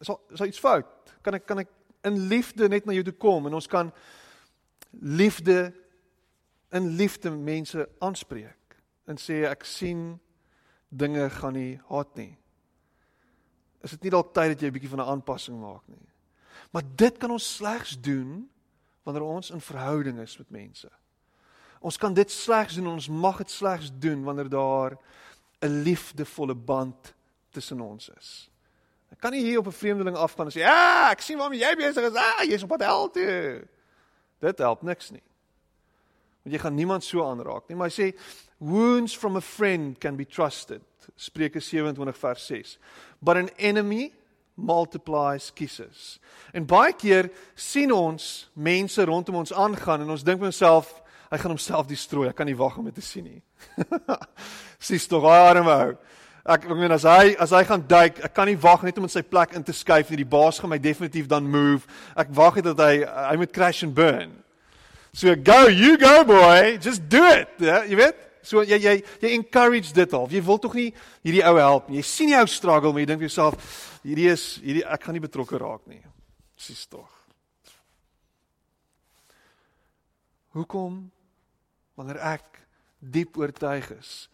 Is 0.00 0.06
daar 0.06 0.18
is 0.30 0.38
daar 0.38 0.46
iets 0.46 0.62
fout? 0.62 0.86
Kan 1.22 1.34
ek 1.34 1.46
kan 1.46 1.58
ek 1.58 1.68
in 2.06 2.18
liefde 2.30 2.68
net 2.68 2.86
na 2.86 2.92
jou 2.92 3.04
toe 3.04 3.16
kom 3.18 3.46
en 3.46 3.54
ons 3.58 3.66
kan 3.66 3.92
liefde 4.90 5.72
in 6.70 6.90
liefde 6.96 7.30
mense 7.30 7.88
aanspreek 8.04 8.78
en 9.08 9.18
sê 9.20 9.42
ek 9.48 9.64
sien 9.64 10.18
dinge 10.88 11.28
gaan 11.30 11.56
nie 11.56 11.80
haat 11.88 12.14
nie. 12.16 12.36
Is 13.84 13.94
dit 13.96 14.06
nie 14.06 14.12
dalk 14.12 14.34
tyd 14.34 14.54
dat 14.54 14.62
jy 14.62 14.68
'n 14.68 14.76
bietjie 14.76 14.90
van 14.90 15.00
'n 15.00 15.10
aanpassing 15.14 15.60
maak 15.60 15.86
nie? 15.88 16.08
Maar 16.72 16.82
dit 16.96 17.18
kan 17.18 17.30
ons 17.30 17.54
slegs 17.56 18.00
doen 18.00 18.48
wanneer 19.02 19.22
ons 19.22 19.50
in 19.50 19.60
verhouding 19.60 20.18
is 20.18 20.38
met 20.38 20.50
mense. 20.50 20.90
Ons 21.80 21.96
kan 21.96 22.14
dit 22.14 22.30
slegs 22.30 22.74
doen, 22.74 22.86
ons 22.86 23.08
mag 23.08 23.38
dit 23.38 23.50
slegs 23.50 23.90
doen 23.98 24.24
wanneer 24.24 24.48
daar 24.48 24.98
'n 25.62 25.82
liefdevolle 25.82 26.54
band 26.54 27.14
tussen 27.50 27.80
ons 27.80 28.08
is. 28.08 28.50
Ek 29.12 29.20
kan 29.20 29.32
nie 29.32 29.42
hier 29.44 29.58
op 29.58 29.66
'n 29.66 29.72
vreemdeling 29.72 30.16
afgaan 30.16 30.46
en 30.46 30.52
sê, 30.52 30.60
"Ja, 30.60 31.10
ek 31.10 31.20
sien 31.20 31.38
waarmee 31.38 31.60
jy 31.60 31.74
besig 31.76 32.04
is. 32.04 32.14
Ah, 32.14 32.42
jy's 32.44 32.62
op 32.62 32.68
pad 32.68 32.82
hel 32.82 33.10
toe." 33.10 33.68
Dit 34.40 34.58
help 34.58 34.82
niks 34.82 35.10
nie. 35.10 35.22
Want 36.42 36.54
jy 36.54 36.58
gaan 36.58 36.74
niemand 36.74 37.04
so 37.04 37.24
aanraak 37.24 37.68
nie, 37.68 37.76
maar 37.76 37.88
hy 37.88 38.02
sê, 38.02 38.18
"Wounds 38.58 39.16
from 39.16 39.36
a 39.36 39.40
friend 39.40 39.98
can 39.98 40.16
be 40.16 40.26
trusted." 40.26 40.82
Spreuke 41.16 41.60
27 41.60 42.16
vers 42.16 42.46
6. 42.46 42.78
But 43.18 43.36
an 43.36 43.48
enemy 43.56 44.12
multiplies 44.58 45.52
kisses. 45.54 46.18
En 46.52 46.66
baie 46.66 46.92
keer 46.92 47.30
sien 47.54 47.92
ons 47.94 48.48
mense 48.52 49.04
rondom 49.04 49.34
ons 49.34 49.52
aangaan 49.52 50.00
en 50.00 50.10
ons 50.10 50.24
dink 50.26 50.40
vir 50.40 50.50
onsself, 50.50 50.90
hy 51.30 51.38
gaan 51.38 51.54
homself 51.54 51.86
destrooi. 51.86 52.28
Ek 52.28 52.38
kan 52.38 52.48
nie 52.48 52.56
wag 52.58 52.78
om 52.80 52.88
dit 52.88 52.94
te 52.94 53.04
sien 53.04 53.24
nie. 53.28 53.42
Sis 54.88 55.06
tog 55.06 55.28
arme 55.30 55.76
ou. 55.86 55.96
Ek 56.48 56.64
ek 56.64 56.70
meen 56.72 56.94
as 56.94 57.04
hy 57.04 57.34
as 57.36 57.52
hy 57.52 57.60
gaan 57.68 57.82
duik, 57.84 58.22
ek 58.24 58.32
kan 58.32 58.48
nie 58.48 58.56
wag 58.56 58.84
net 58.86 58.96
om 58.96 59.04
in 59.04 59.12
sy 59.12 59.20
plek 59.20 59.52
in 59.58 59.64
te 59.66 59.74
skuif 59.76 60.08
nie. 60.08 60.22
Die 60.22 60.30
baas 60.32 60.60
gaan 60.60 60.72
my 60.72 60.78
definitief 60.80 61.28
dan 61.28 61.44
move. 61.44 61.84
Ek 62.16 62.30
wag 62.32 62.56
net 62.56 62.70
dat 62.70 62.80
hy 62.80 63.02
hy 63.04 63.34
moet 63.40 63.52
crash 63.52 63.82
and 63.84 63.92
burn. 63.94 64.32
So 65.12 65.34
go, 65.36 65.66
you 65.68 65.98
go 66.00 66.24
boy, 66.24 66.78
just 66.80 67.04
do 67.10 67.20
it. 67.28 67.52
Ja, 67.60 67.82
jy 67.84 67.98
weet? 68.00 68.24
So 68.48 68.62
jy 68.64 68.78
jy 68.80 68.94
jy 69.20 69.34
encourage 69.36 69.92
dit 69.92 70.16
al. 70.16 70.24
Jy 70.32 70.40
wil 70.46 70.60
tog 70.62 70.76
nie 70.78 70.88
hierdie 71.26 71.44
ou 71.44 71.56
help 71.60 71.90
nie. 71.90 72.00
Jy 72.00 72.06
sien 72.08 72.32
die 72.32 72.38
ou 72.38 72.48
struggle, 72.48 72.94
maar 72.94 73.04
jy 73.04 73.10
dink 73.10 73.20
vir 73.20 73.28
jouself, 73.28 73.76
hierdie 74.06 74.30
is 74.32 74.46
hierdie 74.64 74.86
ek 74.88 75.04
gaan 75.04 75.18
nie 75.18 75.24
betrokke 75.24 75.60
raak 75.60 75.84
nie. 75.90 76.00
Presies 76.56 76.86
tog. 76.88 77.10
Hoekom 80.56 81.04
wanneer 81.98 82.22
ek 82.32 82.62
diep 82.98 83.36
oortuig 83.38 83.90
is 83.98 84.26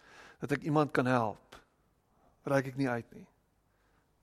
dat 0.44 0.55
ek 0.57 0.64
iemand 0.68 0.92
kan 0.92 1.09
help, 1.09 1.38
reik 2.49 2.73
ek 2.73 2.79
nie 2.81 2.89
uit 2.89 3.11
nie. 3.17 3.27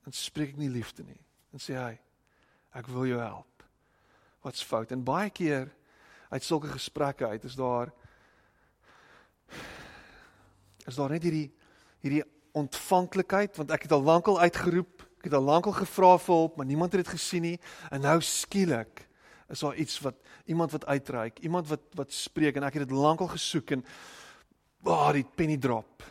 Dan 0.05 0.15
spreek 0.17 0.53
ek 0.53 0.61
nie 0.61 0.71
liefde 0.71 1.05
nie. 1.05 1.19
En 1.53 1.61
sê 1.61 1.77
hy, 1.77 1.93
ek 2.77 2.89
wil 2.93 3.09
jou 3.09 3.19
help. 3.21 3.65
Wat's 4.45 4.63
fout? 4.65 4.93
En 4.93 5.03
baie 5.05 5.29
keer 5.29 5.69
uit 6.31 6.43
sulke 6.45 6.71
gesprekke 6.71 7.27
uit 7.27 7.43
is 7.43 7.57
daar 7.59 7.91
is 10.87 10.95
daar 10.97 11.11
net 11.11 11.25
hierdie 11.27 11.49
hierdie 12.01 12.23
ontvanklikheid 12.57 13.57
want 13.59 13.73
ek 13.75 13.85
het 13.85 13.95
al 13.95 14.03
lankal 14.03 14.39
uitgeroep, 14.41 15.03
ek 15.21 15.27
het 15.29 15.35
al 15.37 15.45
lankal 15.45 15.75
gevra 15.75 16.15
vir 16.17 16.33
hulp, 16.33 16.55
maar 16.57 16.69
niemand 16.69 16.95
het 16.95 17.03
dit 17.03 17.13
gesien 17.13 17.45
nie 17.45 17.57
en 17.91 18.01
nou 18.07 18.17
skielik 18.25 19.05
is 19.51 19.59
daar 19.59 19.75
iets 19.75 19.99
wat 19.99 20.15
iemand 20.47 20.71
wat 20.71 20.87
uitreik, 20.87 21.41
iemand 21.43 21.67
wat 21.67 21.83
wat 21.99 22.15
spreek 22.15 22.57
en 22.57 22.65
ek 22.67 22.79
het 22.79 22.87
dit 22.87 22.95
lankal 22.97 23.29
gesoek 23.35 23.75
en 23.75 23.85
waar 24.81 25.11
oh, 25.11 25.17
die 25.19 25.27
penny 25.27 25.59
drop 25.61 26.07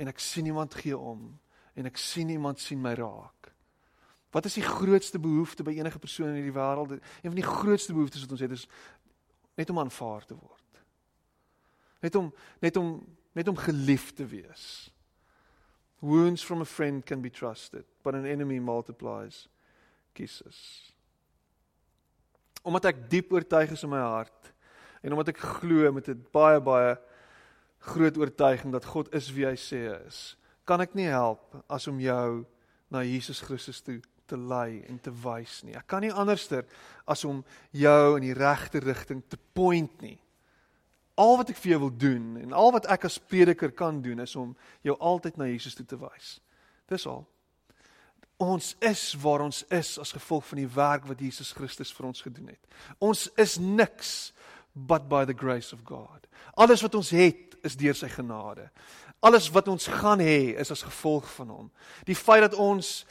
en 0.00 0.10
ek 0.10 0.22
sien 0.22 0.48
iemand 0.48 0.74
gee 0.80 0.96
om 0.96 1.28
en 1.78 1.86
ek 1.86 2.00
sien 2.00 2.30
iemand 2.34 2.60
sien 2.60 2.80
my 2.82 2.92
raak. 2.98 3.52
Wat 4.34 4.44
is 4.44 4.58
die 4.58 4.66
grootste 4.66 5.20
behoefte 5.22 5.64
by 5.64 5.76
enige 5.78 6.00
persoon 6.02 6.32
in 6.32 6.40
hierdie 6.42 6.56
wêreld? 6.56 6.98
Een 6.98 7.30
van 7.30 7.38
die 7.38 7.46
grootste 7.46 7.94
behoeftes 7.96 8.24
wat 8.26 8.34
ons 8.36 8.44
het 8.44 8.54
is 8.56 8.66
net 9.58 9.70
om 9.70 9.78
aanvaar 9.80 10.26
te 10.26 10.36
word. 10.36 10.82
Net 12.04 12.14
om 12.18 12.28
net 12.62 12.76
om 12.76 12.92
net 13.38 13.48
om 13.48 13.56
geliefd 13.56 14.16
te 14.18 14.26
wees. 14.26 14.64
Wounds 16.02 16.42
from 16.44 16.60
a 16.60 16.66
friend 16.66 17.04
can 17.04 17.22
be 17.22 17.30
trusted, 17.30 17.84
but 18.02 18.14
an 18.14 18.26
enemy 18.26 18.58
multiplies 18.58 19.46
kisses. 20.12 20.58
Omdat 22.62 22.90
ek 22.92 23.04
diep 23.10 23.32
oortuig 23.32 23.72
is 23.74 23.84
in 23.86 23.94
my 23.94 24.02
hart 24.02 24.52
en 25.02 25.14
omdat 25.14 25.32
ek 25.32 25.44
glo 25.60 25.92
met 25.94 26.08
'n 26.10 26.26
baie 26.34 26.60
baie 26.60 26.98
groot 27.78 28.18
oortuiging 28.18 28.72
dat 28.72 28.84
God 28.84 29.14
is 29.14 29.30
wie 29.32 29.46
hy 29.46 29.54
sê 29.54 29.86
hy 29.88 30.00
is, 30.06 30.36
kan 30.68 30.84
ek 30.84 30.94
nie 30.98 31.08
help 31.08 31.56
as 31.72 31.88
om 31.88 31.98
jou 32.00 32.44
na 32.92 33.02
Jesus 33.04 33.40
Christus 33.44 33.80
toe 33.84 33.98
te 34.28 34.36
lei 34.36 34.84
en 34.88 35.00
te 35.00 35.12
wys 35.24 35.62
nie. 35.64 35.74
Ek 35.76 35.88
kan 35.88 36.04
nie 36.04 36.12
anderster 36.12 36.68
as 37.08 37.24
om 37.24 37.40
jou 37.72 38.16
in 38.18 38.26
die 38.28 38.36
regte 38.36 38.82
rigting 38.84 39.24
te 39.24 39.40
point 39.56 39.92
nie 40.04 40.18
al 41.18 41.40
wat 41.40 41.50
ek 41.50 41.58
vir 41.58 41.74
jou 41.74 41.80
wil 41.86 41.94
doen 41.98 42.36
en 42.38 42.54
al 42.54 42.70
wat 42.74 42.86
ek 42.92 43.08
as 43.08 43.18
prediker 43.18 43.72
kan 43.74 43.98
doen 44.02 44.22
is 44.22 44.36
om 44.38 44.54
jou 44.86 44.94
altyd 45.02 45.38
na 45.38 45.48
Jesus 45.50 45.74
toe 45.74 45.86
te 45.86 45.98
wys. 45.98 46.38
Dis 46.90 47.06
al. 47.10 47.24
Ons 48.38 48.76
is 48.86 49.02
waar 49.18 49.42
ons 49.42 49.64
is 49.74 49.96
as 49.98 50.14
gevolg 50.14 50.46
van 50.46 50.62
die 50.62 50.70
werk 50.70 51.08
wat 51.10 51.22
Jesus 51.22 51.50
Christus 51.56 51.90
vir 51.94 52.06
ons 52.12 52.22
gedoen 52.22 52.52
het. 52.52 52.78
Ons 53.02 53.26
is 53.34 53.58
niks 53.58 54.12
but 54.74 55.08
by 55.10 55.24
the 55.26 55.34
grace 55.34 55.74
of 55.74 55.82
God. 55.82 56.28
Alles 56.54 56.84
wat 56.86 56.94
ons 56.94 57.10
het 57.10 57.58
is 57.66 57.74
deur 57.76 57.98
sy 57.98 58.06
genade. 58.12 58.68
Alles 59.20 59.48
wat 59.50 59.66
ons 59.68 59.86
gaan 59.90 60.20
hê 60.22 60.54
is 60.62 60.70
as 60.70 60.84
gevolg 60.86 61.26
van 61.34 61.48
hom. 61.50 61.70
Die 62.06 62.14
feit 62.14 62.44
dat 62.44 62.54
ons 62.54 63.02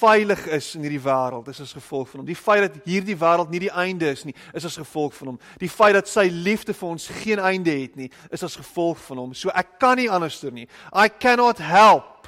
veilig 0.00 0.40
is 0.50 0.72
in 0.74 0.82
hierdie 0.82 1.02
wêreld 1.04 1.46
is 1.52 1.60
as 1.62 1.74
gevolg 1.76 2.08
van 2.10 2.22
hom. 2.22 2.26
Die 2.26 2.38
feit 2.38 2.64
dat 2.66 2.88
hierdie 2.88 3.14
wêreld 3.18 3.52
nie 3.54 3.62
die 3.62 3.70
einde 3.70 4.10
is 4.10 4.24
nie, 4.26 4.34
is 4.58 4.66
as 4.66 4.80
gevolg 4.80 5.14
van 5.14 5.32
hom. 5.32 5.38
Die 5.62 5.70
feit 5.70 5.94
dat 5.94 6.10
sy 6.10 6.26
liefde 6.34 6.74
vir 6.74 6.88
ons 6.88 7.06
geen 7.22 7.38
einde 7.38 7.76
het 7.78 7.94
nie, 7.98 8.10
is 8.34 8.42
as 8.42 8.58
gevolg 8.58 8.98
van 9.06 9.22
hom. 9.22 9.36
So 9.38 9.54
ek 9.54 9.78
kan 9.82 10.02
nie 10.02 10.10
anderster 10.10 10.50
nie. 10.50 10.66
I 10.90 11.06
cannot 11.06 11.62
help 11.62 12.26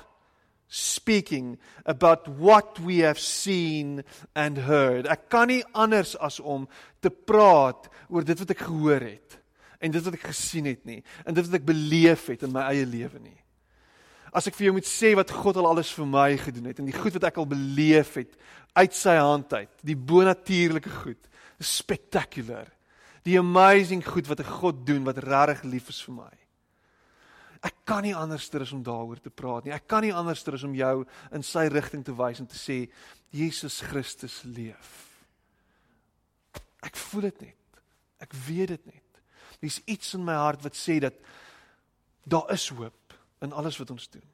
speaking 0.71 1.57
about 1.87 2.29
what 2.39 2.79
we 2.79 3.03
have 3.03 3.19
seen 3.19 4.05
and 4.35 4.63
heard. 4.63 5.11
Ek 5.11 5.27
kan 5.31 5.51
nie 5.51 5.63
anders 5.75 6.15
as 6.23 6.39
om 6.39 6.69
te 7.03 7.11
praat 7.11 7.91
oor 8.11 8.23
dit 8.23 8.39
wat 8.39 8.55
ek 8.55 8.63
gehoor 8.63 9.11
het 9.11 9.43
en 9.85 9.93
dit 9.93 10.05
wat 10.07 10.17
ek 10.17 10.29
gesien 10.31 10.69
het 10.71 10.85
nie 10.89 11.03
en 11.25 11.37
dit 11.37 11.49
wat 11.49 11.59
ek 11.61 11.67
beleef 11.69 12.29
het 12.33 12.47
in 12.47 12.55
my 12.55 12.65
eie 12.73 12.87
lewe 12.89 13.21
nie. 13.21 13.39
As 14.35 14.49
ek 14.51 14.57
vir 14.59 14.69
jou 14.69 14.77
moet 14.81 14.89
sê 14.89 15.13
wat 15.15 15.31
God 15.31 15.61
al 15.61 15.69
alles 15.71 15.93
vir 15.95 16.09
my 16.11 16.31
gedoen 16.41 16.71
het 16.73 16.81
en 16.83 16.89
die 16.89 16.97
goed 16.97 17.15
wat 17.19 17.29
ek 17.29 17.37
al 17.39 17.47
beleef 17.51 18.17
het 18.19 18.33
uit 18.75 18.97
sy 18.97 19.15
hand 19.21 19.53
uit, 19.55 19.71
die 19.87 19.95
bonatuurlike 19.95 20.91
goed, 21.05 21.29
spectacular. 21.63 22.67
Die 23.25 23.39
amazing 23.39 24.03
goed 24.05 24.27
wat 24.29 24.41
'n 24.41 24.57
God 24.61 24.87
doen 24.87 25.05
wat 25.05 25.19
regtig 25.19 25.63
lief 25.63 25.89
is 25.89 26.03
vir 26.03 26.15
my. 26.15 26.35
Ek 27.63 27.75
kan 27.85 28.03
nie 28.03 28.15
anderster 28.15 28.61
as 28.61 28.73
om 28.73 28.83
daaroor 28.83 29.21
te 29.21 29.31
praat 29.31 29.65
nie. 29.65 29.73
Ek 29.73 29.87
kan 29.89 30.03
nie 30.03 30.13
anderster 30.13 30.55
as 30.55 30.65
om 30.65 30.75
jou 30.75 31.07
in 31.33 31.43
sy 31.43 31.69
rigting 31.69 32.05
te 32.05 32.13
wys 32.13 32.41
en 32.41 32.47
te 32.47 32.59
sê 32.59 32.91
Jesus 33.31 33.81
Christus 33.81 34.43
leef. 34.45 35.25
Ek 36.83 36.97
voel 36.97 37.21
dit 37.21 37.41
net. 37.41 37.81
Ek 38.21 38.33
weet 38.47 38.69
dit 38.69 38.87
net. 38.87 39.04
Dis 39.63 39.81
iets 39.85 40.15
in 40.15 40.25
my 40.25 40.37
hart 40.39 40.63
wat 40.65 40.77
sê 40.79 40.99
dat 41.03 41.15
daar 42.25 42.51
is 42.55 42.69
hoop 42.69 43.17
in 43.45 43.53
alles 43.53 43.79
wat 43.79 43.91
ons 43.91 44.09
doen. 44.09 44.25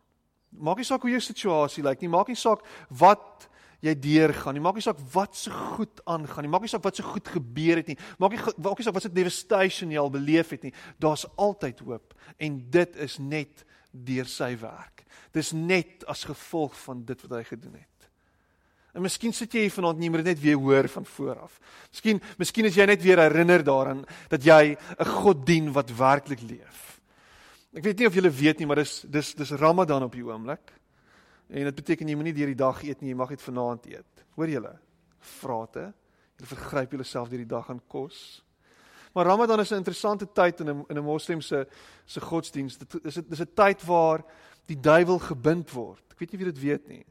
Maak 0.50 0.80
nie 0.80 0.86
saak 0.86 1.02
hoe 1.02 1.12
jou 1.12 1.22
situasie 1.22 1.84
lyk 1.86 2.02
nie, 2.02 2.10
maak 2.10 2.30
nie 2.30 2.38
saak 2.38 2.62
wat 3.00 3.48
jy 3.80 3.94
deurgaan 3.96 4.56
nie, 4.56 4.62
maak 4.62 4.76
nie 4.76 4.84
saak 4.84 4.98
wat 5.14 5.36
se 5.36 5.48
so 5.48 5.74
goed 5.76 6.02
aangaan 6.10 6.44
nie, 6.44 6.52
maak 6.52 6.66
nie 6.66 6.72
saak 6.72 6.84
wat 6.84 6.98
se 6.98 7.02
so 7.02 7.14
goed 7.14 7.30
gebeur 7.32 7.80
het 7.80 7.92
nie, 7.92 7.98
maak 8.20 8.34
nie 8.34 8.40
maak 8.60 8.78
nie 8.78 8.86
saak 8.86 8.96
wat 8.98 9.06
se 9.06 9.12
devastation 9.14 9.92
jy 9.92 10.00
al 10.00 10.12
beleef 10.12 10.52
het 10.54 10.66
nie, 10.68 10.74
daar's 11.00 11.24
altyd 11.40 11.80
hoop 11.86 12.16
en 12.38 12.58
dit 12.70 12.98
is 13.06 13.18
net 13.22 13.64
deur 13.90 14.28
sy 14.30 14.52
werk. 14.60 15.06
Dis 15.34 15.52
net 15.54 16.04
as 16.10 16.26
gevolg 16.28 16.76
van 16.84 17.04
dit 17.06 17.22
wat 17.24 17.38
hy 17.38 17.44
gedoen 17.46 17.78
het. 17.80 17.89
En 18.94 19.04
miskien 19.04 19.34
sit 19.34 19.52
jy 19.54 19.66
hier 19.66 19.74
vanaand 19.74 20.00
nie, 20.02 20.10
maar 20.10 20.24
net 20.26 20.40
weer 20.42 20.58
hoor 20.58 20.88
van 20.90 21.06
voor 21.06 21.38
af. 21.46 21.58
Miskien, 21.92 22.20
miskien 22.40 22.66
is 22.66 22.78
jy 22.78 22.86
net 22.90 23.02
weer 23.04 23.22
herinner 23.22 23.62
daaraan 23.62 24.02
dat 24.32 24.42
jy 24.42 24.76
'n 24.98 25.06
God 25.22 25.46
dien 25.46 25.72
wat 25.72 25.90
werklik 25.94 26.42
leef. 26.42 27.00
Ek 27.72 27.84
weet 27.84 27.98
nie 27.98 28.06
of 28.06 28.14
julle 28.14 28.30
weet 28.30 28.58
nie, 28.58 28.66
maar 28.66 28.82
dis 28.82 29.04
dis 29.06 29.34
dis 29.34 29.50
Ramadan 29.50 30.02
op 30.02 30.12
die 30.12 30.24
oomblik. 30.24 30.72
En 31.48 31.64
dit 31.64 31.74
beteken 31.74 32.08
jy 32.08 32.14
moenie 32.14 32.34
deur 32.34 32.46
die 32.46 32.54
dag 32.54 32.82
eet 32.82 33.00
nie, 33.00 33.10
jy 33.10 33.16
mag 33.16 33.30
net 33.30 33.42
vanaand 33.42 33.86
eet. 33.86 34.24
Hoor 34.34 34.48
julle? 34.48 34.78
Vrate. 35.20 35.92
Julle 36.36 36.48
vergryp 36.48 36.90
julleself 36.90 37.28
deur 37.28 37.38
die 37.38 37.46
dag 37.46 37.70
aan 37.70 37.82
kos. 37.86 38.42
Maar 39.14 39.26
Ramadan 39.26 39.60
is 39.60 39.70
'n 39.70 39.76
interessante 39.76 40.26
tyd 40.32 40.60
in 40.60 40.68
'n 40.68 40.84
in 40.88 40.98
'n 40.98 41.04
moslim 41.04 41.40
se 41.40 41.66
godsdiens. 42.20 42.78
Dit 42.78 43.04
is 43.04 43.14
dit 43.14 43.30
is 43.30 43.40
'n 43.40 43.54
tyd 43.54 43.84
waar 43.84 44.24
die 44.66 44.80
duiwel 44.80 45.18
gebind 45.18 45.70
word. 45.70 46.02
Ek 46.10 46.18
weet 46.18 46.32
nie 46.32 46.38
wie 46.38 46.52
dit 46.52 46.62
weet 46.62 46.88
nie 46.88 47.04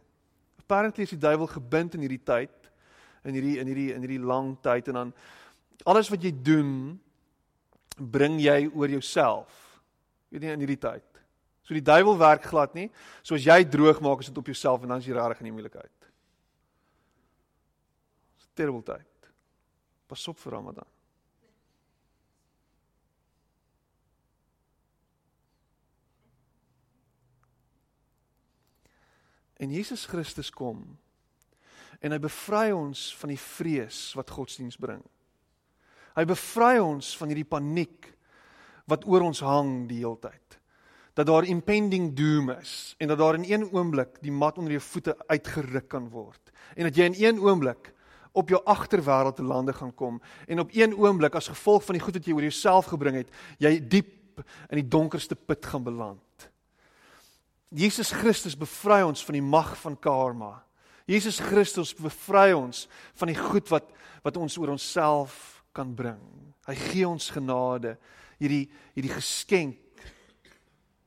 apparently 0.69 1.03
is 1.03 1.09
die 1.09 1.17
duiwel 1.17 1.49
gebind 1.49 1.95
in 1.97 2.05
hierdie 2.05 2.21
tyd 2.21 2.53
in 3.25 3.33
hierdie 3.33 3.57
in 3.57 3.69
hierdie 3.71 3.91
in 3.95 4.03
hierdie 4.05 4.21
lang 4.21 4.51
tyd 4.61 4.91
en 4.91 4.99
dan 4.99 5.13
alles 5.89 6.11
wat 6.13 6.21
jy 6.21 6.29
doen 6.29 6.99
bring 7.97 8.37
jy 8.39 8.69
oor 8.69 8.91
jouself. 8.91 9.49
Weet 10.29 10.45
jy 10.45 10.53
in 10.53 10.61
hierdie 10.63 10.79
tyd. 10.79 11.05
So 11.65 11.73
die 11.75 11.83
duiwel 11.83 12.19
werk 12.19 12.45
glad 12.47 12.77
nie. 12.77 12.87
So 13.25 13.35
as 13.35 13.47
jy 13.47 13.63
droog 13.65 13.99
maak 14.05 14.21
is 14.21 14.29
dit 14.29 14.37
op 14.37 14.51
jouself 14.51 14.85
en 14.85 14.93
dan 14.93 15.01
is 15.01 15.09
jy 15.09 15.17
regtig 15.17 15.41
in 15.41 15.49
die 15.49 15.55
moeilikheid. 15.57 16.07
Dis 18.37 18.47
'n 18.47 18.55
terrible 18.55 18.85
tyd. 18.85 19.31
Pas 20.07 20.27
op 20.27 20.37
vir 20.37 20.53
Ramadan. 20.53 20.87
En 29.59 29.71
Jesus 29.71 30.05
Christus 30.07 30.49
kom 30.51 30.83
en 31.99 32.13
hy 32.15 32.19
bevry 32.23 32.69
ons 32.71 33.09
van 33.19 33.33
die 33.33 33.41
vrees 33.41 33.97
wat 34.15 34.31
godsdiens 34.31 34.79
bring. 34.79 35.01
Hy 36.15 36.23
bevry 36.27 36.77
ons 36.79 37.11
van 37.19 37.31
hierdie 37.31 37.47
paniek 37.47 38.07
wat 38.89 39.03
oor 39.07 39.25
ons 39.27 39.43
hang 39.43 39.83
die 39.89 39.99
hele 39.99 40.15
tyd. 40.23 40.57
Dat 41.19 41.27
daar 41.27 41.47
impending 41.47 42.13
doom 42.15 42.53
is 42.55 42.95
en 43.03 43.11
dat 43.11 43.19
daar 43.19 43.35
in 43.35 43.43
een 43.49 43.67
oomblik 43.67 44.21
die 44.23 44.31
mat 44.31 44.57
onder 44.57 44.77
jou 44.77 44.83
voete 44.85 45.17
uitgeruk 45.27 45.89
kan 45.91 46.07
word 46.13 46.53
en 46.77 46.87
dat 46.87 46.95
jy 46.95 47.09
in 47.09 47.17
een 47.19 47.41
oomblik 47.43 47.91
op 48.37 48.51
jou 48.53 48.61
agterwêreld 48.63 49.35
te 49.35 49.43
lande 49.43 49.73
gaan 49.75 49.91
kom 49.97 50.21
en 50.47 50.63
op 50.63 50.71
een 50.71 50.95
oomblik 50.95 51.35
as 51.35 51.51
gevolg 51.51 51.83
van 51.83 51.97
die 51.97 52.03
goed 52.03 52.15
wat 52.15 52.27
jy 52.29 52.37
oor 52.37 52.47
jouself 52.47 52.91
gebring 52.93 53.19
het, 53.19 53.35
jy 53.59 53.75
diep 53.81 54.43
in 54.69 54.79
die 54.79 54.87
donkerste 54.87 55.35
put 55.35 55.65
gaan 55.65 55.83
beland. 55.83 56.23
Jesus 57.69 58.11
Christus 58.11 58.57
bevry 58.57 59.03
ons 59.05 59.21
van 59.25 59.37
die 59.37 59.45
mag 59.45 59.75
van 59.77 59.97
karma. 59.97 60.63
Jesus 61.09 61.39
Christus 61.41 61.93
bevry 61.93 62.51
ons 62.53 62.87
van 63.17 63.29
die 63.31 63.37
goed 63.37 63.69
wat 63.69 63.89
wat 64.19 64.35
ons 64.35 64.57
oor 64.59 64.73
onsself 64.73 65.61
kan 65.71 65.93
bring. 65.95 66.19
Hy 66.67 66.75
gee 66.75 67.07
ons 67.07 67.29
genade, 67.31 67.93
hierdie 68.41 68.65
hierdie 68.97 69.13
geskenk 69.13 70.03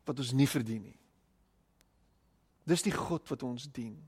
wat 0.08 0.18
ons 0.18 0.32
nie 0.32 0.48
verdien 0.48 0.80
nie. 0.86 0.98
Dis 2.64 2.86
die 2.86 2.94
God 2.94 3.26
wat 3.28 3.42
ons 3.44 3.66
dien. 3.68 3.98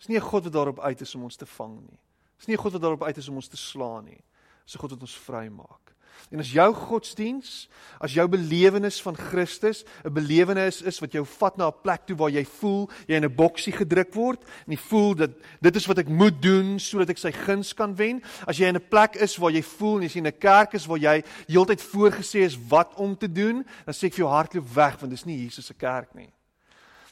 Dis 0.00 0.08
nie 0.08 0.16
'n 0.16 0.28
God 0.28 0.44
wat 0.44 0.52
daarop 0.52 0.80
uit 0.80 1.00
is 1.00 1.14
om 1.14 1.24
ons 1.24 1.36
te 1.36 1.46
vang 1.46 1.80
nie. 1.80 2.00
Dis 2.38 2.48
nie 2.48 2.56
'n 2.56 2.62
God 2.62 2.72
wat 2.72 2.82
daarop 2.82 3.02
uit 3.02 3.16
is 3.16 3.28
om 3.28 3.36
ons 3.36 3.48
te 3.48 3.56
slaan 3.56 4.04
nie. 4.04 4.24
Dis 4.64 4.74
'n 4.74 4.80
God 4.80 4.90
wat 4.90 5.00
ons 5.00 5.16
vrymaak. 5.16 5.85
En 6.30 6.38
as 6.38 6.50
jou 6.50 6.74
godsdiens, 6.74 7.68
as 8.02 8.12
jou 8.12 8.26
belewenis 8.28 9.00
van 9.02 9.16
Christus 9.16 9.84
'n 10.04 10.12
belewenis 10.12 10.82
is 10.82 10.98
wat 10.98 11.12
jou 11.12 11.24
vat 11.24 11.56
na 11.56 11.68
'n 11.68 11.80
plek 11.82 12.06
toe 12.06 12.16
waar 12.16 12.30
jy 12.30 12.44
voel 12.44 12.90
jy 13.06 13.14
in 13.14 13.24
'n 13.24 13.34
boksie 13.34 13.72
gedruk 13.72 14.14
word 14.14 14.42
en 14.66 14.72
jy 14.72 14.78
voel 14.78 15.14
dat 15.14 15.30
dit 15.60 15.76
is 15.76 15.86
wat 15.86 15.98
ek 15.98 16.08
moet 16.08 16.42
doen 16.42 16.78
sodat 16.78 17.10
ek 17.10 17.18
sy 17.18 17.32
guns 17.32 17.74
kan 17.74 17.94
wen, 17.94 18.22
as 18.46 18.58
jy 18.58 18.66
in 18.66 18.76
'n 18.76 18.88
plek 18.88 19.16
is 19.16 19.36
waar 19.36 19.52
jy 19.52 19.62
voel 19.62 19.96
en 19.96 20.02
jy's 20.02 20.16
in 20.16 20.26
'n 20.26 20.38
kerk 20.38 20.74
is 20.74 20.86
waar 20.86 20.98
jy 20.98 21.22
heeltyd 21.48 21.82
voorgesê 21.82 22.40
is 22.44 22.58
wat 22.68 22.94
om 22.94 23.16
te 23.16 23.32
doen, 23.32 23.64
dan 23.84 23.94
sê 23.94 24.06
ek 24.06 24.14
vir 24.14 24.24
jou 24.24 24.30
hardloop 24.30 24.74
weg 24.74 25.00
want 25.00 25.10
dis 25.10 25.24
nie 25.24 25.44
Jesus 25.44 25.66
se 25.66 25.74
kerk 25.74 26.14
nie. 26.14 26.32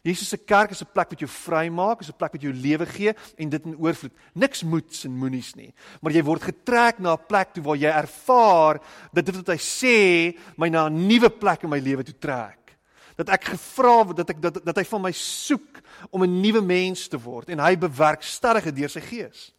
Jesus 0.05 0.29
se 0.29 0.37
kerk 0.37 0.71
is 0.71 0.83
'n 0.83 0.93
plek 0.93 1.11
wat 1.11 1.19
jou 1.19 1.31
vrymaak, 1.31 2.01
is 2.01 2.09
'n 2.09 2.17
plek 2.17 2.33
wat 2.33 2.43
jou 2.43 2.53
lewe 2.53 2.87
gee 2.87 3.15
en 3.37 3.49
dit 3.49 3.65
in 3.65 3.77
oorvloed. 3.79 4.13
Niks 4.35 4.63
moets 4.63 5.05
en 5.05 5.17
moenies 5.17 5.55
nie, 5.55 5.73
maar 6.03 6.13
jy 6.13 6.23
word 6.23 6.43
getrek 6.43 6.99
na 6.99 7.15
'n 7.15 7.27
plek 7.27 7.55
toe 7.55 7.63
waar 7.63 7.77
jy 7.77 7.89
ervaar 7.89 8.81
dat 9.13 9.25
dit 9.25 9.37
wat 9.37 9.49
hy 9.49 9.57
sê 9.57 10.39
my 10.57 10.69
na 10.69 10.89
'n 10.89 11.07
nuwe 11.07 11.31
plek 11.31 11.63
in 11.63 11.71
my 11.71 11.79
lewe 11.79 12.03
toe 12.05 12.19
trek. 12.19 12.77
Dat 13.17 13.29
ek 13.31 13.45
gevra 13.45 14.05
word 14.05 14.17
dat 14.17 14.31
ek 14.31 14.41
dat 14.43 14.65
dat 14.65 14.77
hy 14.77 14.85
van 14.85 15.03
my 15.03 15.13
soek 15.13 15.81
om 16.11 16.23
'n 16.23 16.41
nuwe 16.41 16.61
mens 16.61 17.09
te 17.09 17.19
word 17.19 17.49
en 17.49 17.59
hy 17.59 17.75
bewerkstellig 17.77 18.65
dit 18.65 18.77
deur 18.77 18.91
sy 18.91 19.01
gees. 19.01 19.53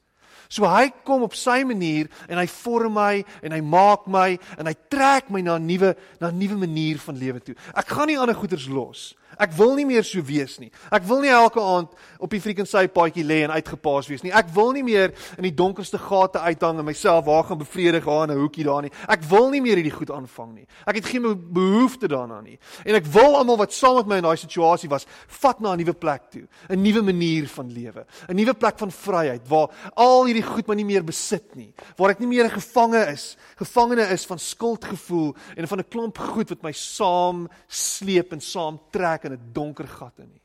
So 0.48 0.66
hy 0.66 0.92
kom 1.04 1.24
op 1.24 1.34
sy 1.34 1.64
manier 1.64 2.08
en 2.30 2.38
hy 2.38 2.46
vorm 2.46 2.94
my 2.94 3.26
en 3.42 3.52
hy 3.52 3.62
maak 3.62 4.06
my 4.08 4.38
en 4.60 4.68
hy 4.68 4.76
trek 4.90 5.30
my 5.30 5.42
na 5.42 5.58
'n 5.58 5.66
nuwe 5.66 5.96
na 6.20 6.28
'n 6.30 6.38
nuwe 6.38 6.56
manier 6.56 7.00
van 7.00 7.18
lewe 7.18 7.40
toe. 7.40 7.56
Ek 7.74 7.88
gaan 7.88 8.08
nie 8.08 8.20
ander 8.20 8.36
goeders 8.36 8.68
los 8.68 9.16
Ek 9.38 9.52
wil 9.58 9.76
nie 9.76 9.86
meer 9.86 10.04
so 10.04 10.22
wees 10.22 10.60
nie. 10.60 10.72
Ek 10.92 11.04
wil 11.04 11.22
nie 11.22 11.30
elke 11.34 11.62
aand 11.62 11.90
op 12.20 12.30
die 12.30 12.42
frequency 12.42 12.88
paadjie 12.88 13.26
lê 13.26 13.44
en 13.46 13.52
uitgepaas 13.52 14.08
wees 14.08 14.24
nie. 14.24 14.32
Ek 14.32 14.48
wil 14.56 14.72
nie 14.72 14.84
meer 14.84 15.14
in 15.38 15.44
die 15.44 15.54
donkerste 15.56 15.98
gate 15.98 16.40
uithang 16.40 16.80
en 16.80 16.86
myself 16.86 17.26
waar 17.26 17.44
gaan 17.44 17.60
bevredig 17.62 18.06
daar 18.06 18.24
in 18.30 18.36
'n 18.36 18.42
hoekie 18.42 18.64
daar 18.64 18.82
nie. 18.82 18.92
Ek 19.08 19.24
wil 19.24 19.50
nie 19.50 19.62
meer 19.62 19.78
hierdie 19.78 19.98
goed 19.98 20.12
aanvang 20.12 20.54
nie. 20.56 20.68
Ek 20.88 20.96
het 20.96 21.06
geen 21.06 21.24
behoefte 21.54 22.08
daarna 22.08 22.42
nie. 22.42 22.60
En 22.86 22.96
ek 22.96 23.06
wil 23.06 23.36
almal 23.36 23.58
wat 23.58 23.74
saam 23.74 23.96
met 23.96 24.08
my 24.08 24.18
in 24.18 24.24
daai 24.24 24.38
situasie 24.38 24.90
was, 24.90 25.06
vat 25.28 25.60
na 25.60 25.74
'n 25.74 25.78
nuwe 25.78 25.94
plek 25.94 26.32
toe, 26.32 26.48
'n 26.70 26.82
nuwe 26.82 27.02
manier 27.02 27.48
van 27.48 27.72
lewe, 27.72 28.06
'n 28.30 28.36
nuwe 28.36 28.54
plek 28.54 28.78
van 28.80 28.92
vryheid 28.92 29.48
waar 29.48 29.70
al 29.96 30.26
hierdie 30.26 30.44
goed 30.44 30.68
my 30.68 30.76
nie 30.76 30.86
meer 30.86 31.04
besit 31.04 31.56
nie, 31.56 31.74
waar 31.98 32.12
ek 32.12 32.20
nie 32.20 32.28
meer 32.28 32.46
'n 32.46 32.60
gevangene 32.60 33.12
is, 33.12 33.38
gevangene 33.58 34.08
is 34.12 34.26
van 34.26 34.40
skuldgevoel 34.40 35.36
en 35.56 35.68
van 35.68 35.80
'n 35.80 35.90
klomp 35.90 36.18
goed 36.18 36.50
wat 36.50 36.64
my 36.64 36.72
saam 36.72 37.48
sleep 37.68 38.32
en 38.32 38.42
saam 38.42 38.80
trek 38.92 39.25
in 39.26 39.34
'n 39.34 39.52
donker 39.54 39.88
gat 39.88 40.20
in 40.20 40.32
nie. 40.32 40.42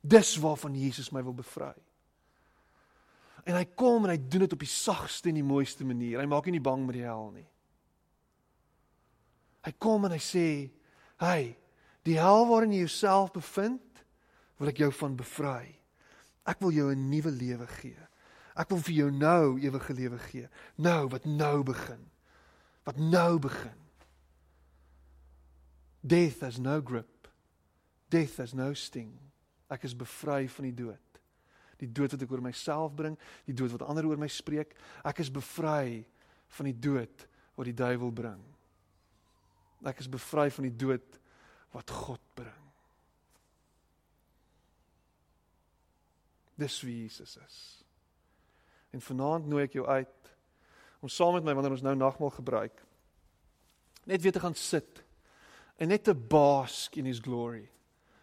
Dis 0.00 0.36
waarvan 0.36 0.74
Jesus 0.74 1.10
my 1.10 1.22
wil 1.22 1.34
bevry. 1.34 1.74
En 3.44 3.54
hy 3.54 3.64
kom 3.64 4.04
en 4.04 4.10
hy 4.10 4.18
doen 4.28 4.40
dit 4.40 4.52
op 4.52 4.58
die 4.58 4.68
sagste 4.68 5.28
en 5.28 5.34
die 5.34 5.44
mooiste 5.44 5.84
manier. 5.84 6.20
Hy 6.20 6.26
maak 6.26 6.46
nie 6.46 6.60
bang 6.60 6.86
met 6.86 6.94
die 6.94 7.04
hel 7.04 7.30
nie. 7.30 7.48
Hy 9.64 9.72
kom 9.78 10.04
en 10.04 10.10
hy 10.10 10.18
sê, 10.18 10.70
"Hey, 11.18 11.56
die 12.02 12.18
hel 12.18 12.46
waarin 12.46 12.72
jy 12.72 12.78
jouself 12.78 13.32
bevind, 13.32 14.04
wil 14.60 14.68
ek 14.68 14.78
jou 14.78 14.92
van 14.92 15.16
bevry. 15.16 15.78
Ek 16.46 16.60
wil 16.60 16.70
jou 16.70 16.90
'n 16.92 17.08
nuwe 17.08 17.30
lewe 17.30 17.66
gee. 17.66 18.08
Ek 18.56 18.68
wil 18.68 18.78
vir 18.78 18.94
jou 18.94 19.10
nou 19.10 19.58
ewige 19.58 19.94
lewe 19.94 20.18
gee. 20.18 20.48
Nou 20.76 21.08
wat 21.08 21.24
nou 21.24 21.62
begin. 21.62 22.10
Wat 22.84 22.96
nou 22.96 23.38
begin. 23.38 23.78
Death 26.00 26.40
has 26.40 26.58
no 26.58 26.80
grip 26.80 27.19
Death 28.10 28.40
has 28.42 28.54
no 28.54 28.72
sting. 28.74 29.12
Ek 29.70 29.86
is 29.86 29.94
bevry 29.96 30.48
van 30.50 30.66
die 30.66 30.74
dood. 30.74 31.20
Die 31.80 31.88
dood 31.88 32.12
wat 32.12 32.24
ek 32.26 32.32
oor 32.34 32.42
myself 32.44 32.92
bring, 32.96 33.16
die 33.46 33.56
dood 33.56 33.72
wat 33.72 33.86
ander 33.86 34.08
oor 34.08 34.20
my 34.20 34.28
spreek. 34.28 34.74
Ek 35.06 35.22
is 35.22 35.30
bevry 35.32 36.02
van 36.58 36.68
die 36.68 36.76
dood 36.76 37.26
wat 37.56 37.70
die 37.70 37.76
duiwel 37.76 38.12
bring. 38.12 38.40
Ek 39.86 40.02
is 40.02 40.10
bevry 40.10 40.50
van 40.52 40.66
die 40.66 40.76
dood 40.76 41.20
wat 41.72 41.94
God 41.94 42.22
bring. 42.36 42.66
Dis 46.60 46.76
wie 46.84 46.98
Jesus 47.06 47.38
is. 47.40 47.58
En 48.92 49.00
vanaand 49.00 49.46
nooi 49.48 49.64
ek 49.64 49.78
jou 49.78 49.86
uit 49.86 50.32
om 51.00 51.08
saam 51.08 51.38
met 51.38 51.46
my 51.46 51.54
wanneer 51.56 51.78
ons 51.78 51.84
nou 51.86 51.94
nagmaal 51.96 52.32
gebruik 52.34 52.82
net 54.10 54.22
weer 54.22 54.32
te 54.32 54.42
gaan 54.42 54.56
sit 54.58 55.02
en 55.80 55.88
net 55.88 56.04
te 56.04 56.14
bask 56.14 56.96
in 57.00 57.08
his 57.08 57.22
glory 57.24 57.64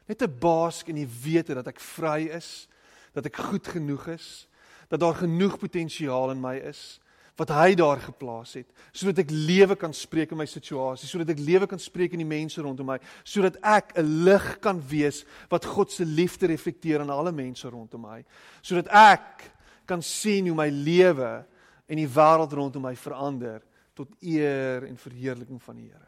net 0.08 0.22
'n 0.22 0.40
bask 0.40 0.88
in 0.88 0.96
die 0.96 1.10
wete 1.24 1.54
dat 1.54 1.68
ek 1.68 1.80
vry 1.80 2.30
is, 2.32 2.68
dat 3.14 3.26
ek 3.26 3.36
goed 3.36 3.68
genoeg 3.68 4.08
is, 4.08 4.48
dat 4.90 5.00
daar 5.00 5.16
genoeg 5.16 5.58
potensiaal 5.60 6.32
in 6.32 6.42
my 6.42 6.56
is 6.56 7.00
wat 7.38 7.52
hy 7.54 7.76
daar 7.78 8.00
geplaas 8.02 8.56
het 8.58 8.70
sodat 8.92 9.20
ek 9.22 9.32
lewe 9.32 9.76
kan 9.78 9.94
spreek 9.94 10.32
in 10.34 10.40
my 10.42 10.48
situasie, 10.50 11.08
sodat 11.08 11.30
ek 11.36 11.44
lewe 11.46 11.68
kan 11.70 11.80
spreek 11.80 12.16
in 12.18 12.24
die 12.24 12.30
mense 12.30 12.62
rondom 12.62 12.90
my, 12.90 12.98
sodat 13.24 13.60
ek 13.62 13.94
'n 13.98 14.26
lig 14.26 14.60
kan 14.60 14.82
wees 14.82 15.24
wat 15.50 15.66
God 15.66 15.92
se 15.92 16.06
liefde 16.06 16.48
reflekteer 16.48 17.02
aan 17.02 17.14
alle 17.14 17.32
mense 17.32 17.70
rondom 17.70 18.02
my, 18.02 18.26
sodat 18.62 18.88
ek 18.90 19.52
kan 19.86 20.02
sien 20.02 20.48
hoe 20.48 20.56
my 20.56 20.70
lewe 20.70 21.46
en 21.88 21.98
die 21.98 22.10
wêreld 22.10 22.54
rondom 22.54 22.82
my 22.82 22.96
verander 22.96 23.62
tot 23.94 24.10
eer 24.22 24.84
en 24.84 24.98
verheerliking 24.98 25.62
van 25.62 25.76
die 25.76 25.90
Here. 25.90 26.07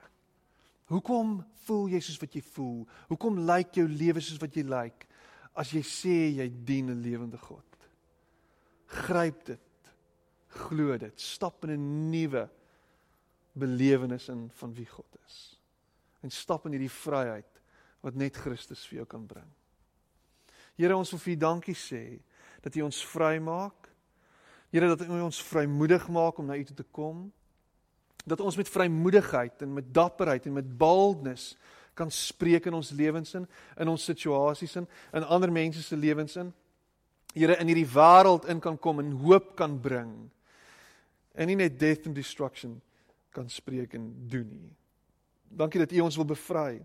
Hoekom 0.90 1.38
voel 1.68 1.92
jy 1.94 2.00
soos 2.02 2.18
wat 2.22 2.34
jy 2.34 2.42
voel? 2.56 2.84
Hoekom 3.12 3.44
lyk 3.46 3.78
jou 3.78 3.86
lewe 3.88 4.22
soos 4.24 4.42
wat 4.42 4.56
jy 4.58 4.66
lyk 4.66 5.06
as 5.60 5.74
jy 5.76 5.82
sê 5.86 6.18
jy 6.40 6.48
dien 6.66 6.90
'n 6.90 7.02
lewende 7.02 7.38
God? 7.38 7.66
Gryp 8.88 9.46
dit. 9.46 9.92
Glo 10.66 10.98
dit. 10.98 11.20
Stap 11.20 11.64
in 11.64 11.72
'n 11.72 12.10
nuwe 12.12 12.50
belewenis 13.54 14.30
in 14.30 14.50
van 14.50 14.74
wie 14.74 14.86
God 14.86 15.18
is. 15.26 15.60
En 16.22 16.30
stap 16.30 16.66
in 16.66 16.72
hierdie 16.72 16.90
vryheid 16.90 17.62
wat 18.02 18.16
net 18.16 18.36
Christus 18.36 18.88
vir 18.88 18.98
jou 18.98 19.06
kan 19.06 19.26
bring. 19.26 19.50
Here, 20.76 20.96
ons 20.96 21.12
wil 21.12 21.20
vir 21.20 21.34
U 21.34 21.36
dankie 21.36 21.76
sê 21.76 22.20
dat 22.62 22.76
U 22.76 22.82
ons 22.82 23.06
vrymaak. 23.06 23.90
Here, 24.72 24.88
dat 24.88 25.08
U 25.08 25.22
ons 25.22 25.44
vrymoedig 25.44 26.08
maak 26.10 26.40
om 26.40 26.46
na 26.46 26.56
U 26.56 26.64
toe 26.64 26.76
te 26.76 26.88
kom 26.92 27.32
dat 28.26 28.40
ons 28.40 28.56
met 28.56 28.70
vrymoedigheid 28.70 29.62
en 29.62 29.74
met 29.74 29.94
dapperheid 29.94 30.46
en 30.46 30.54
met 30.54 30.78
boldness 30.78 31.58
kan 31.94 32.12
spreek 32.12 32.66
in 32.66 32.74
ons 32.74 32.90
lewens 32.90 33.34
in, 33.34 33.48
in 33.78 33.88
ons 33.88 34.04
situasies 34.04 34.76
in, 34.76 34.88
in 35.14 35.24
ander 35.24 35.52
mense 35.52 35.84
se 35.84 35.98
lewens 35.98 36.36
in. 36.40 36.54
Here 37.34 37.58
in 37.60 37.70
hierdie 37.70 37.88
wêreld 37.92 38.48
in 38.50 38.62
kan 38.64 38.78
kom 38.80 39.00
en 39.00 39.12
hoop 39.24 39.56
kan 39.60 39.80
bring. 39.82 40.14
En 41.36 41.48
nie 41.48 41.58
net 41.60 41.80
death 41.80 42.08
and 42.08 42.16
destruction 42.16 42.80
kan 43.36 43.50
spreek 43.50 43.94
en 43.94 44.08
doen 44.32 44.48
nie. 44.50 44.72
Dankie 45.50 45.82
dat 45.82 45.92
U 45.92 46.00
ons 46.06 46.16
wil 46.16 46.30
bevry. 46.30 46.80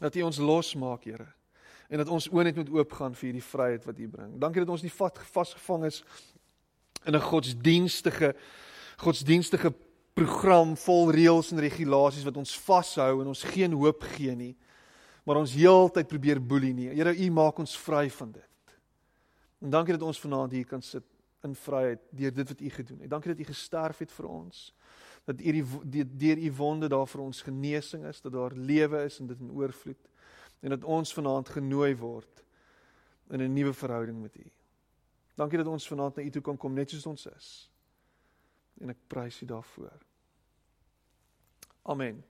Dat 0.00 0.16
U 0.16 0.22
ons 0.26 0.38
losmaak, 0.42 1.06
Here. 1.06 1.26
En 1.88 2.00
dat 2.02 2.10
ons 2.10 2.28
oë 2.30 2.48
net 2.48 2.56
moet 2.58 2.70
oopgaan 2.74 3.14
vir 3.14 3.30
hierdie 3.30 3.46
vryheid 3.46 3.84
wat 3.86 3.98
U 3.98 4.08
bring. 4.10 4.36
Dankie 4.42 4.64
dat 4.64 4.72
ons 4.74 4.82
nie 4.82 4.92
vasgevang 4.92 5.84
is 5.90 6.02
in 7.04 7.14
'n 7.14 7.20
godsdienstige 7.20 8.34
godsdienstige 8.96 9.74
program 10.14 10.76
vol 10.78 11.10
reëls 11.14 11.50
en 11.52 11.62
regulasies 11.62 12.26
wat 12.26 12.36
ons 12.38 12.54
vashou 12.66 13.20
en 13.20 13.32
ons 13.32 13.46
geen 13.50 13.72
hoop 13.74 14.04
gee 14.14 14.34
nie. 14.38 14.52
Maar 15.26 15.40
ons 15.40 15.54
heeltyd 15.56 16.08
probeer 16.08 16.40
boelie 16.40 16.74
nie. 16.76 16.90
Here, 16.92 17.14
U 17.14 17.30
maak 17.34 17.58
ons 17.58 17.74
vry 17.80 18.06
van 18.12 18.30
dit. 18.36 18.76
En 19.64 19.72
dankie 19.72 19.96
dat 19.96 20.04
ons 20.06 20.20
vanaand 20.20 20.52
hier 20.52 20.68
kan 20.68 20.82
sit 20.84 21.06
in 21.44 21.56
vryheid 21.56 22.00
deur 22.12 22.32
dit 22.36 22.52
wat 22.52 22.60
U 22.60 22.70
gedoen 22.76 23.00
het. 23.04 23.10
Dankie 23.10 23.32
dat 23.32 23.40
U 23.40 23.48
gesterf 23.48 24.04
het 24.04 24.12
vir 24.12 24.28
ons. 24.28 24.64
Dat 25.24 25.40
U 25.40 25.52
die 25.96 26.04
deur 26.04 26.42
U 26.46 26.52
wonde 26.60 26.88
daar 26.92 27.08
vir 27.08 27.24
ons 27.24 27.42
genesing 27.42 28.04
is, 28.06 28.20
dat 28.20 28.36
daar 28.36 28.54
lewe 28.54 29.04
is 29.08 29.18
en 29.20 29.32
dit 29.32 29.40
in 29.40 29.52
oorvloed. 29.52 30.10
En 30.60 30.76
dat 30.76 30.84
ons 30.84 31.14
vanaand 31.16 31.48
genooi 31.56 31.94
word 31.96 32.44
in 33.32 33.40
'n 33.40 33.52
nuwe 33.52 33.72
verhouding 33.72 34.20
met 34.20 34.36
U. 34.36 34.50
Dankie 35.34 35.58
dat 35.58 35.66
ons 35.66 35.88
vanaand 35.88 36.16
na 36.16 36.22
U 36.22 36.30
toe 36.30 36.42
kan 36.42 36.56
kom 36.56 36.74
net 36.74 36.90
soos 36.90 37.06
ons 37.06 37.26
is 37.26 37.70
en 38.80 38.90
ek 38.90 39.06
prys 39.08 39.42
U 39.42 39.46
daarvoor. 39.46 40.03
Amen. 41.86 42.22